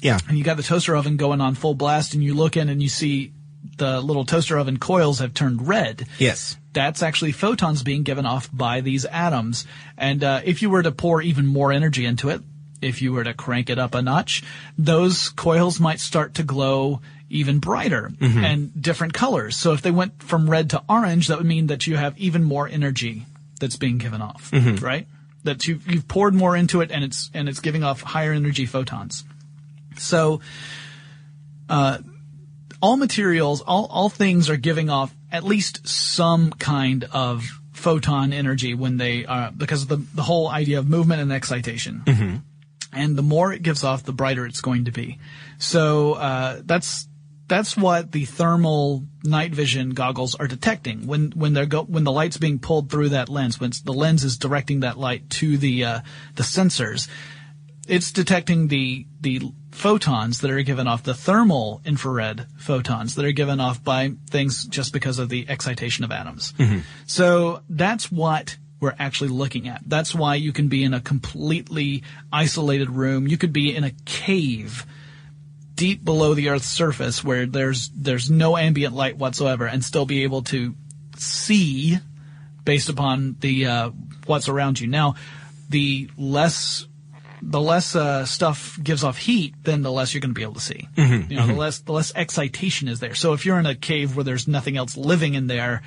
Yeah. 0.00 0.18
and 0.28 0.36
you 0.36 0.44
got 0.44 0.56
the 0.58 0.62
toaster 0.62 0.94
oven 0.96 1.16
going 1.16 1.40
on 1.40 1.54
full 1.54 1.74
blast 1.74 2.14
and 2.14 2.22
you 2.22 2.34
look 2.34 2.56
in 2.56 2.68
and 2.68 2.82
you 2.82 2.88
see 2.88 3.32
the 3.78 4.00
little 4.00 4.24
toaster 4.24 4.58
oven 4.58 4.76
coils 4.78 5.20
have 5.20 5.32
turned 5.34 5.66
red. 5.66 6.06
Yes. 6.18 6.56
That's 6.72 7.02
actually 7.02 7.32
photons 7.32 7.82
being 7.82 8.02
given 8.02 8.26
off 8.26 8.48
by 8.52 8.80
these 8.82 9.04
atoms. 9.06 9.66
And 9.96 10.22
uh, 10.22 10.42
if 10.44 10.62
you 10.62 10.68
were 10.70 10.82
to 10.82 10.92
pour 10.92 11.22
even 11.22 11.46
more 11.46 11.72
energy 11.72 12.04
into 12.04 12.28
it, 12.28 12.42
if 12.82 13.02
you 13.02 13.12
were 13.12 13.24
to 13.24 13.34
crank 13.34 13.70
it 13.70 13.78
up 13.78 13.94
a 13.94 14.02
notch, 14.02 14.42
those 14.76 15.30
coils 15.30 15.80
might 15.80 16.00
start 16.00 16.34
to 16.34 16.42
glow 16.44 17.00
even 17.30 17.58
brighter 17.58 18.10
and 18.44 18.82
different 18.82 19.12
colors. 19.12 19.56
So 19.56 19.72
if 19.72 19.82
they 19.82 19.90
went 19.90 20.22
from 20.22 20.48
red 20.48 20.70
to 20.70 20.82
orange, 20.88 21.28
that 21.28 21.38
would 21.38 21.46
mean 21.46 21.66
that 21.68 21.86
you 21.86 21.96
have 21.96 22.16
even 22.18 22.42
more 22.42 22.66
energy 22.68 23.26
that's 23.60 23.76
being 23.76 23.98
given 23.98 24.22
off, 24.22 24.50
right? 24.82 25.06
That 25.44 25.66
you 25.66 25.80
you've 25.86 26.08
poured 26.08 26.34
more 26.34 26.56
into 26.56 26.80
it 26.80 26.90
and 26.90 27.04
it's 27.04 27.30
and 27.34 27.48
it's 27.48 27.60
giving 27.60 27.84
off 27.84 28.00
higher 28.02 28.32
energy 28.32 28.66
photons. 28.66 29.24
So 29.96 30.40
uh, 31.68 31.98
all 32.80 32.96
materials, 32.96 33.60
all 33.60 33.86
all 33.86 34.08
things 34.08 34.48
are 34.50 34.56
giving 34.56 34.88
off 34.90 35.14
at 35.30 35.44
least 35.44 35.86
some 35.86 36.50
kind 36.52 37.04
of 37.12 37.44
photon 37.72 38.32
energy 38.32 38.74
when 38.74 38.96
they 38.96 39.26
are 39.26 39.52
because 39.56 39.82
of 39.82 39.88
the 39.88 39.96
the 40.14 40.22
whole 40.22 40.48
idea 40.48 40.78
of 40.78 40.88
movement 40.88 41.20
and 41.20 41.32
excitation 41.32 42.02
and 42.92 43.16
the 43.16 43.22
more 43.22 43.52
it 43.52 43.62
gives 43.62 43.84
off, 43.84 44.02
the 44.02 44.12
brighter 44.12 44.46
it's 44.46 44.60
going 44.60 44.86
to 44.86 44.90
be. 44.90 45.18
So 45.58 46.14
uh, 46.14 46.62
that's 46.64 47.06
that's 47.48 47.76
what 47.76 48.12
the 48.12 48.24
thermal 48.26 49.04
night 49.24 49.52
vision 49.54 49.90
goggles 49.90 50.34
are 50.34 50.46
detecting 50.46 51.06
when 51.06 51.30
when 51.32 51.54
they're 51.54 51.66
go, 51.66 51.82
when 51.82 52.04
the 52.04 52.12
light's 52.12 52.36
being 52.36 52.58
pulled 52.58 52.90
through 52.90 53.10
that 53.10 53.28
lens 53.28 53.58
when 53.58 53.72
the 53.84 53.92
lens 53.92 54.22
is 54.22 54.36
directing 54.38 54.80
that 54.80 54.98
light 54.98 55.28
to 55.30 55.56
the 55.56 55.84
uh, 55.84 56.00
the 56.36 56.42
sensors. 56.42 57.08
It's 57.88 58.12
detecting 58.12 58.68
the 58.68 59.06
the 59.20 59.40
photons 59.70 60.40
that 60.40 60.50
are 60.50 60.62
given 60.62 60.86
off 60.86 61.02
the 61.04 61.14
thermal 61.14 61.80
infrared 61.86 62.46
photons 62.58 63.14
that 63.14 63.24
are 63.24 63.32
given 63.32 63.60
off 63.60 63.82
by 63.82 64.12
things 64.28 64.64
just 64.64 64.92
because 64.92 65.18
of 65.18 65.30
the 65.30 65.48
excitation 65.48 66.04
of 66.04 66.12
atoms. 66.12 66.52
So 67.06 67.62
that's 67.70 68.12
what 68.12 68.58
we're 68.80 68.94
actually 68.98 69.30
looking 69.30 69.68
at. 69.68 69.82
That's 69.86 70.14
why 70.14 70.34
you 70.36 70.52
can 70.52 70.68
be 70.68 70.84
in 70.84 70.94
a 70.94 71.00
completely 71.00 72.02
isolated 72.32 72.90
room. 72.90 73.26
You 73.26 73.38
could 73.38 73.52
be 73.52 73.74
in 73.74 73.84
a 73.84 73.92
cave 74.04 74.86
deep 75.78 76.04
below 76.04 76.34
the 76.34 76.48
earth's 76.48 76.66
surface 76.66 77.22
where 77.22 77.46
there's 77.46 77.88
there's 77.94 78.28
no 78.28 78.56
ambient 78.56 78.94
light 78.94 79.16
whatsoever 79.16 79.64
and 79.64 79.82
still 79.84 80.04
be 80.04 80.24
able 80.24 80.42
to 80.42 80.74
see 81.16 81.96
based 82.64 82.88
upon 82.88 83.36
the 83.38 83.64
uh, 83.64 83.90
what's 84.26 84.48
around 84.48 84.80
you. 84.80 84.88
Now, 84.88 85.14
the 85.70 86.10
less 86.18 86.86
the 87.40 87.60
less 87.60 87.94
uh, 87.94 88.26
stuff 88.26 88.76
gives 88.82 89.04
off 89.04 89.18
heat, 89.18 89.54
then 89.62 89.82
the 89.82 89.92
less 89.92 90.12
you're 90.12 90.20
going 90.20 90.34
to 90.34 90.38
be 90.38 90.42
able 90.42 90.54
to 90.54 90.60
see. 90.60 90.88
you 91.30 91.36
know, 91.36 91.46
the 91.46 91.54
less 91.54 91.78
the 91.78 91.92
less 91.92 92.12
excitation 92.16 92.88
is 92.88 92.98
there. 92.98 93.14
So 93.14 93.32
if 93.32 93.46
you're 93.46 93.60
in 93.60 93.66
a 93.66 93.76
cave 93.76 94.16
where 94.16 94.24
there's 94.24 94.48
nothing 94.48 94.76
else 94.76 94.96
living 94.96 95.34
in 95.34 95.46
there, 95.46 95.82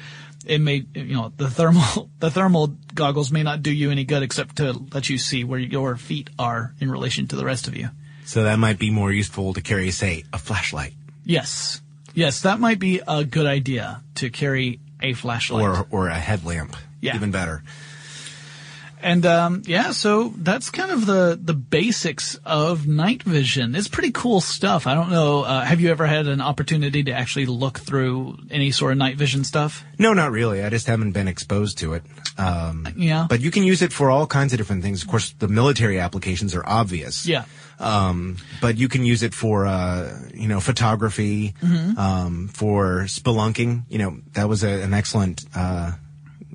it 0.46 0.60
may 0.60 0.86
you 0.96 1.16
know 1.16 1.34
the 1.36 1.50
thermal 1.50 2.10
the 2.20 2.32
thermal 2.32 2.78
goggles 2.96 3.30
may 3.30 3.44
not 3.44 3.62
do 3.62 3.72
you 3.74 3.92
any 3.92 4.06
good 4.06 4.24
except 4.24 4.56
to 4.56 4.72
let 4.94 5.10
you 5.10 5.18
see 5.18 5.44
where 5.44 5.60
your 5.60 5.98
feet 5.98 6.30
are 6.40 6.74
in 6.80 6.90
relation 6.90 7.28
to 7.28 7.36
the 7.36 7.44
rest 7.44 7.68
of 7.68 7.76
you. 7.76 7.90
So 8.32 8.44
that 8.44 8.60
might 8.60 8.80
be 8.80 8.92
more 8.92 9.12
useful 9.12 9.54
to 9.54 9.62
carry, 9.62 9.92
say, 9.92 10.24
a 10.32 10.38
flashlight 10.38 10.94
Yes, 11.26 11.82
yes, 12.16 12.42
that 12.42 12.60
might 12.60 12.80
be 12.80 13.02
a 13.06 13.24
good 13.26 13.46
idea 13.46 14.02
to 14.16 14.30
carry 14.30 14.80
a 15.02 15.14
flashlight. 15.14 15.62
or 15.64 15.86
or 15.92 16.08
a 16.08 16.16
headlamp. 16.18 16.76
Yeah. 17.02 17.16
Even 17.16 17.32
better. 17.32 17.62
And 19.04 19.26
um, 19.26 19.64
yeah, 19.66 19.92
so 19.92 20.32
that's 20.38 20.70
kind 20.70 20.92
of 20.92 21.06
the 21.08 21.38
the 21.42 21.54
basics 21.56 22.40
of 22.46 22.86
night 22.88 23.24
vision. 23.24 23.76
It's 23.76 23.88
pretty 23.88 24.12
cool 24.12 24.42
stuff. 24.42 24.86
I 24.86 24.94
don't 24.94 25.10
know. 25.10 25.42
Uh, 25.42 25.66
have 25.66 25.82
you 25.82 25.90
ever 25.90 26.06
had 26.06 26.28
an 26.28 26.40
opportunity 26.40 27.04
to 27.04 27.12
actually 27.12 27.48
look 27.48 27.80
through 27.80 28.38
any 28.52 28.70
sort 28.72 28.92
of 28.92 28.98
night 29.00 29.18
vision 29.18 29.44
stuff? 29.44 29.84
No, 29.98 30.14
not 30.14 30.32
really. 30.32 30.64
I 30.64 30.70
just 30.70 30.86
haven't 30.88 31.14
been 31.14 31.28
exposed 31.28 31.80
to 31.80 31.94
it. 31.96 32.04
Um, 32.38 32.88
Yeah. 32.96 33.26
But 33.28 33.42
you 33.42 33.50
can 33.52 33.64
use 33.64 33.82
it 33.82 33.92
for 33.92 34.12
all 34.12 34.28
kinds 34.28 34.54
of 34.54 34.58
different 34.58 34.84
things. 34.84 35.02
Of 35.02 35.10
course, 35.10 35.34
the 35.40 35.48
military 35.48 36.00
applications 36.00 36.54
are 36.56 36.64
obvious. 36.66 37.26
Yeah. 37.26 37.46
Um, 37.82 38.38
but 38.62 38.78
you 38.78 38.88
can 38.88 39.04
use 39.06 39.24
it 39.24 39.34
for, 39.34 39.66
uh, 39.66 40.18
you 40.34 40.48
know, 40.48 40.60
photography, 40.60 41.54
Mm-hmm. 41.62 41.98
um, 41.98 42.48
for 42.50 43.04
spelunking. 43.06 43.84
You 43.90 43.98
know, 43.98 44.18
that 44.34 44.48
was 44.48 44.64
a, 44.64 44.70
an 44.84 44.94
excellent, 44.94 45.44
uh, 45.56 45.94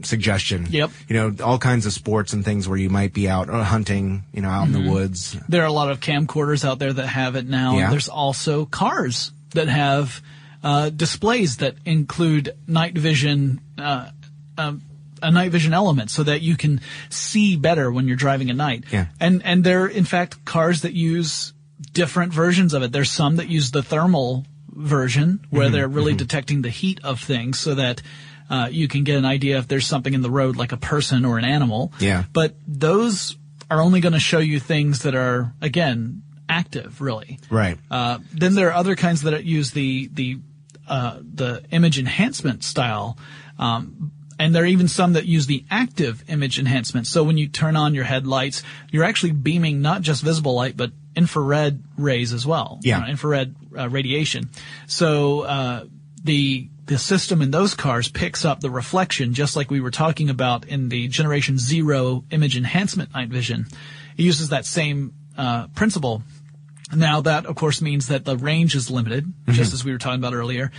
suggestion. 0.03 0.67
Yep. 0.71 0.91
You 1.09 1.17
know, 1.17 1.45
all 1.45 1.59
kinds 1.59 1.87
of 1.87 1.93
sports 1.93 2.33
and 2.33 2.45
things 2.45 2.69
where 2.69 2.79
you 2.79 2.91
might 2.91 3.13
be 3.13 3.29
out 3.29 3.49
uh, 3.51 3.65
hunting, 3.65 4.25
you 4.33 4.43
know, 4.43 4.49
out 4.51 4.69
in 4.69 4.75
Mm-hmm. 4.75 4.85
the 4.87 4.91
woods. 4.93 5.37
There 5.49 5.63
are 5.63 5.67
a 5.67 5.73
lot 5.73 5.91
of 5.91 6.01
camcorders 6.01 6.65
out 6.65 6.79
there 6.79 6.93
that 6.93 7.07
have 7.07 7.35
it 7.37 7.47
now. 7.49 7.79
Yeah. 7.79 7.91
There's 7.91 8.09
also 8.09 8.67
cars 8.67 9.33
that 9.55 9.69
have 9.69 10.21
uh, 10.63 10.91
displays 10.91 11.59
that 11.59 11.77
include 11.87 12.55
night 12.67 12.97
vision, 12.97 13.61
uh, 13.79 14.11
um, 14.59 14.83
a 15.27 15.31
night 15.31 15.51
vision 15.53 15.73
element, 15.75 16.11
so 16.11 16.23
that 16.23 16.41
you 16.41 16.57
can 16.57 16.81
see 17.11 17.57
better 17.57 17.91
when 17.91 18.07
you're 18.07 18.17
driving 18.27 18.51
at 18.51 18.57
night. 18.57 18.85
Yeah. 18.93 19.07
And 19.21 19.43
and 19.45 19.65
there 19.65 19.83
are 19.85 19.89
in 19.89 20.05
fact 20.05 20.45
cars 20.45 20.81
that 20.83 20.93
use 20.93 21.53
different 21.93 22.33
versions 22.33 22.75
of 22.75 22.83
it. 22.83 22.93
There's 22.93 23.11
some 23.11 23.37
that 23.37 23.49
use 23.49 23.71
the 23.71 23.83
thermal 23.83 24.45
version 24.69 25.29
Mm-hmm. 25.39 25.57
where 25.57 25.71
they're 25.71 25.89
really 25.89 26.15
detecting 26.15 26.63
the 26.63 26.71
heat 26.71 27.01
of 27.05 27.21
things, 27.21 27.59
so 27.59 27.75
that. 27.75 28.03
Uh, 28.49 28.69
you 28.71 28.87
can 28.87 29.03
get 29.03 29.19
an 29.19 29.25
idea 29.25 29.59
if 29.59 29.67
there's 29.67 29.89
something 29.89 30.15
in 30.15 30.23
the 30.23 30.31
road 30.31 30.55
like 30.57 30.71
a 30.71 30.77
person 30.77 31.25
or 31.25 31.37
an 31.37 31.45
animal. 31.45 31.93
Yeah. 31.99 32.23
But 32.33 32.55
those 32.65 33.37
are 33.69 33.81
only 33.81 33.99
going 34.01 34.13
to 34.13 34.21
show 34.21 34.39
you 34.39 34.61
things 34.61 35.01
that 35.03 35.17
are, 35.17 35.53
again, 35.61 36.23
active, 36.49 37.01
really. 37.01 37.41
Right. 37.51 37.77
Uh, 37.91 38.19
then 38.33 38.55
there 38.55 38.69
are 38.69 38.75
other 38.75 38.95
kinds 38.95 39.23
that 39.23 39.43
use 39.43 39.73
the 39.73 40.09
the 40.15 40.39
uh, 40.87 41.19
the 41.35 41.65
image 41.73 41.99
enhancement 41.99 42.63
style, 42.63 43.19
um, 43.59 44.13
and 44.39 44.55
there 44.55 44.65
are 44.65 44.67
even 44.67 44.89
some 44.89 45.15
that 45.15 45.27
use 45.27 45.47
the 45.47 45.65
active 45.71 46.25
image 46.29 46.59
enhancement. 46.59 47.07
So 47.07 47.25
when 47.25 47.39
you 47.39 47.49
turn 47.49 47.77
on 47.77 47.95
your 47.95 48.05
headlights, 48.05 48.63
you're 48.91 49.05
actually 49.05 49.33
beaming 49.33 49.81
not 49.81 50.03
just 50.03 50.23
visible 50.23 50.55
light 50.55 50.77
but 50.77 50.91
infrared 51.15 51.83
rays 51.97 52.33
as 52.33 52.47
well. 52.47 52.79
Yeah. 52.83 52.99
You 52.99 53.03
know, 53.05 53.11
infrared 53.11 53.55
uh, 53.77 53.89
radiation. 53.89 54.51
So 54.87 55.41
uh, 55.41 55.85
the 56.23 56.69
the 56.87 56.99
system 56.99 57.43
in 57.43 57.51
those 57.51 57.75
cars 57.75 58.09
picks 58.09 58.45
up 58.45 58.61
the 58.61 58.71
reflection, 58.71 59.35
just 59.35 59.57
like 59.57 59.71
we 59.71 59.81
were 59.81 59.91
talking 59.91 60.31
about 60.31 60.67
in 60.67 60.89
the 60.89 61.09
Generation 61.09 61.59
Zero 61.59 62.25
image 62.31 62.57
enhancement 62.57 63.13
night 63.13 63.29
vision. 63.29 63.67
It 64.17 64.23
uses 64.23 64.51
that 64.51 64.65
same 64.65 65.13
uh, 65.37 65.67
principle. 65.75 66.23
Now 66.95 67.23
that, 67.23 67.47
of 67.47 67.57
course, 67.57 67.83
means 67.83 68.09
that 68.09 68.25
the 68.25 68.37
range 68.37 68.77
is 68.77 68.89
limited, 68.89 69.27
just 69.49 69.75
as 69.75 69.85
we 69.85 69.91
were 69.91 69.99
talking 69.99 70.21
about 70.21 70.35
earlier. 70.35 70.71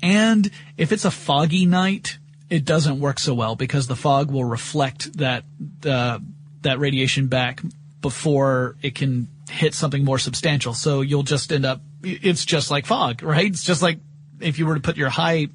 And 0.00 0.48
if 0.76 0.92
it's 0.92 1.04
a 1.04 1.10
foggy 1.10 1.66
night, 1.66 2.18
it 2.50 2.64
doesn't 2.64 3.00
work 3.00 3.18
so 3.18 3.34
well 3.34 3.56
because 3.56 3.86
the 3.86 3.96
fog 3.96 4.30
will 4.30 4.44
reflect 4.44 5.18
that 5.18 5.44
uh, 5.84 6.18
that 6.62 6.78
radiation 6.78 7.28
back 7.28 7.60
before 8.00 8.76
it 8.82 8.94
can 8.94 9.28
hit 9.50 9.74
something 9.74 10.04
more 10.04 10.18
substantial. 10.18 10.74
So 10.74 11.00
you'll 11.00 11.22
just 11.22 11.52
end 11.52 11.66
up. 11.66 11.80
It's 12.02 12.44
just 12.44 12.70
like 12.70 12.86
fog, 12.86 13.22
right? 13.22 13.46
It's 13.46 13.64
just 13.64 13.82
like 13.82 13.98
if 14.40 14.58
you 14.58 14.66
were 14.66 14.74
to 14.74 14.80
put 14.80 14.96
your 14.96 15.10
high 15.10 15.48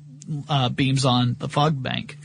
uh, 0.49 0.69
beams 0.69 1.05
on 1.05 1.35
the 1.39 1.49
fog 1.49 1.81
bank. 1.81 2.17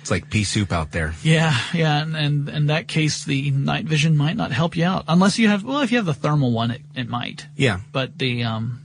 It's 0.00 0.10
like 0.10 0.30
pea 0.30 0.44
soup 0.44 0.72
out 0.72 0.92
there. 0.92 1.14
Yeah, 1.22 1.54
yeah, 1.74 2.00
and, 2.00 2.16
and 2.16 2.48
in 2.48 2.66
that 2.68 2.88
case, 2.88 3.24
the 3.24 3.50
night 3.50 3.84
vision 3.84 4.16
might 4.16 4.34
not 4.34 4.50
help 4.50 4.74
you 4.74 4.84
out 4.84 5.04
unless 5.08 5.38
you 5.38 5.48
have. 5.48 5.62
Well, 5.62 5.80
if 5.80 5.92
you 5.92 5.98
have 5.98 6.06
the 6.06 6.14
thermal 6.14 6.52
one, 6.52 6.70
it, 6.70 6.80
it 6.94 7.06
might. 7.06 7.46
Yeah. 7.54 7.80
But 7.92 8.18
the 8.18 8.44
um, 8.44 8.80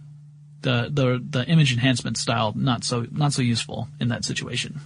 the 0.62 0.90
the 0.92 1.24
the 1.28 1.46
image 1.46 1.72
enhancement 1.72 2.18
style 2.18 2.52
not 2.56 2.84
so 2.84 3.08
not 3.12 3.32
so 3.32 3.42
useful 3.42 3.88
in 4.02 4.10
that 4.10 4.26
situation. 4.26 4.82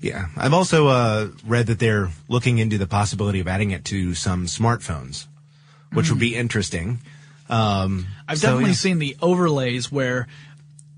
Yeah. 0.00 0.26
I've 0.36 0.54
also 0.54 0.88
uh, 0.88 1.28
read 1.46 1.66
that 1.68 1.78
they're 1.78 2.10
looking 2.28 2.58
into 2.58 2.78
the 2.78 2.86
possibility 2.86 3.40
of 3.40 3.48
adding 3.48 3.70
it 3.70 3.84
to 3.86 4.14
some 4.14 4.46
smartphones, 4.46 5.26
which 5.92 6.10
would 6.10 6.20
be 6.20 6.34
interesting. 6.36 7.00
Um, 7.48 8.06
I've 8.28 8.38
so, 8.38 8.48
definitely 8.48 8.70
yeah. 8.70 8.76
seen 8.76 8.98
the 8.98 9.16
overlays 9.20 9.90
where 9.92 10.26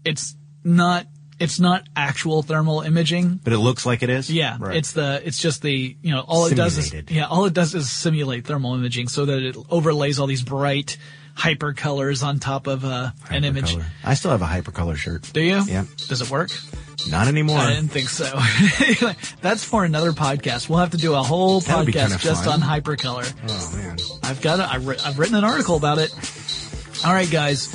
it's 0.04 0.34
not 0.64 1.06
it's 1.38 1.60
not 1.60 1.86
actual 1.94 2.42
thermal 2.42 2.80
imaging. 2.80 3.40
But 3.44 3.52
it 3.52 3.58
looks 3.58 3.84
like 3.84 4.02
it 4.02 4.08
is? 4.08 4.30
Yeah, 4.30 4.56
Right. 4.58 4.76
it's 4.76 4.92
the 4.92 5.20
it's 5.24 5.38
just 5.38 5.62
the 5.62 5.96
you 6.00 6.12
know 6.12 6.20
all 6.20 6.46
it 6.46 6.54
does 6.54 6.78
is 6.78 6.94
yeah 7.10 7.26
all 7.26 7.44
it 7.44 7.52
does 7.52 7.74
is 7.74 7.90
simulate 7.90 8.46
thermal 8.46 8.74
imaging 8.74 9.08
so 9.08 9.26
that 9.26 9.42
it 9.42 9.56
overlays 9.68 10.18
all 10.18 10.26
these 10.26 10.42
bright 10.42 10.96
hyper 11.34 11.74
colors 11.74 12.22
on 12.22 12.38
top 12.38 12.66
of 12.66 12.84
uh, 12.84 13.10
an 13.28 13.44
image. 13.44 13.76
I 14.02 14.14
still 14.14 14.30
have 14.30 14.42
a 14.42 14.46
hypercolor 14.46 14.96
shirt. 14.96 15.30
Do 15.32 15.42
you? 15.42 15.62
Yeah. 15.66 15.84
Does 16.08 16.22
it 16.22 16.30
work? 16.30 16.50
Not 17.10 17.28
anymore. 17.28 17.58
I 17.58 17.74
didn't 17.74 17.90
think 17.90 18.08
so. 18.08 18.24
That's 19.42 19.62
for 19.64 19.84
another 19.84 20.12
podcast. 20.12 20.68
We'll 20.68 20.78
have 20.80 20.90
to 20.90 20.96
do 20.96 21.14
a 21.14 21.22
whole 21.22 21.60
That 21.60 21.84
would 21.84 21.94
podcast 21.94 22.20
just 22.20 22.44
fun. 22.44 22.62
on 22.62 22.68
hypercolor. 22.68 23.32
oh 23.48 23.76
man. 23.76 23.96
I've 24.22 24.40
got 24.40 24.58
it. 24.60 24.66
I've, 24.74 24.82
wri- 24.82 25.06
I've 25.06 25.18
written 25.18 25.34
an 25.36 25.44
article 25.44 25.76
about 25.76 25.98
it. 25.98 26.10
All 27.04 27.12
right, 27.12 27.30
guys. 27.30 27.74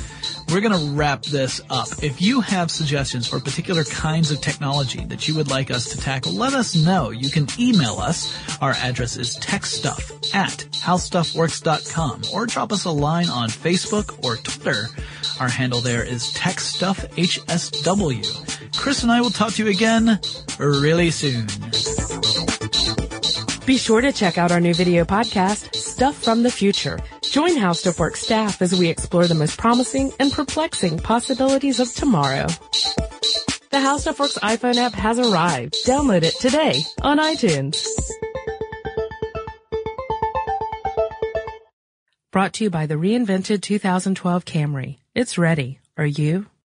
We're 0.52 0.60
going 0.60 0.78
to 0.78 0.92
wrap 0.96 1.24
this 1.24 1.62
up. 1.70 1.88
If 2.04 2.22
you 2.22 2.42
have 2.42 2.70
suggestions 2.70 3.26
for 3.26 3.40
particular 3.40 3.86
kinds 3.86 4.32
of 4.32 4.42
technology 4.42 5.06
that 5.06 5.26
you 5.26 5.36
would 5.36 5.50
like 5.50 5.72
us 5.72 5.92
to 5.92 5.98
tackle, 5.98 6.34
let 6.34 6.54
us 6.54 6.76
know. 6.76 7.12
You 7.12 7.30
can 7.30 7.48
email 7.58 8.00
us. 8.00 8.38
Our 8.62 8.72
address 8.72 9.16
is 9.16 9.38
techstuff 9.38 10.36
at 10.36 10.66
howstuffworks.com 10.74 12.24
or 12.34 12.48
drop 12.48 12.74
us 12.74 12.84
a 12.84 12.92
line 12.92 13.30
on 13.30 13.48
Facebook 13.48 14.26
or 14.26 14.36
Twitter. 14.38 14.88
Our 15.40 15.48
handle 15.48 15.80
there 15.80 16.04
is 16.04 16.34
TechStuffHSW. 16.34 18.78
Chris 18.78 19.04
and 19.04 19.12
I 19.12 19.22
will 19.22 19.30
talk 19.30 19.54
to 19.54 19.64
you 19.64 19.70
again 19.70 20.20
really 20.60 21.12
soon. 21.12 21.48
Be 23.66 23.78
sure 23.78 24.02
to 24.02 24.12
check 24.12 24.40
out 24.40 24.52
our 24.52 24.60
new 24.60 24.74
video 24.74 25.06
podcast, 25.06 25.76
Stuff 25.76 26.16
from 26.24 26.42
the 26.42 26.50
Future. 26.50 27.00
Join 27.22 27.56
House 27.56 27.84
HowStuffWorks 27.84 28.18
staff 28.18 28.62
as 28.62 28.78
we 28.78 28.90
explore 28.90 29.28
the 29.28 29.36
most 29.36 29.58
promising 29.60 30.12
and 30.20 30.32
perplexing 30.32 30.98
possibilities 30.98 31.80
of 31.80 31.94
tomorrow. 31.94 32.48
The 33.70 33.80
House 33.80 34.06
HowStuffWorks 34.06 34.40
iPhone 34.40 34.78
app 34.78 34.94
has 34.94 35.20
arrived. 35.20 35.76
Download 35.86 36.24
it 36.24 36.34
today 36.40 36.82
on 37.04 37.20
iTunes. 37.20 37.88
Brought 42.32 42.54
to 42.54 42.64
you 42.64 42.70
by 42.70 42.88
the 42.88 42.96
reinvented 42.96 43.62
2012 43.62 44.44
Camry. 44.46 44.98
It's 45.14 45.38
ready. 45.38 45.80
Are 45.98 46.06
you? 46.06 46.52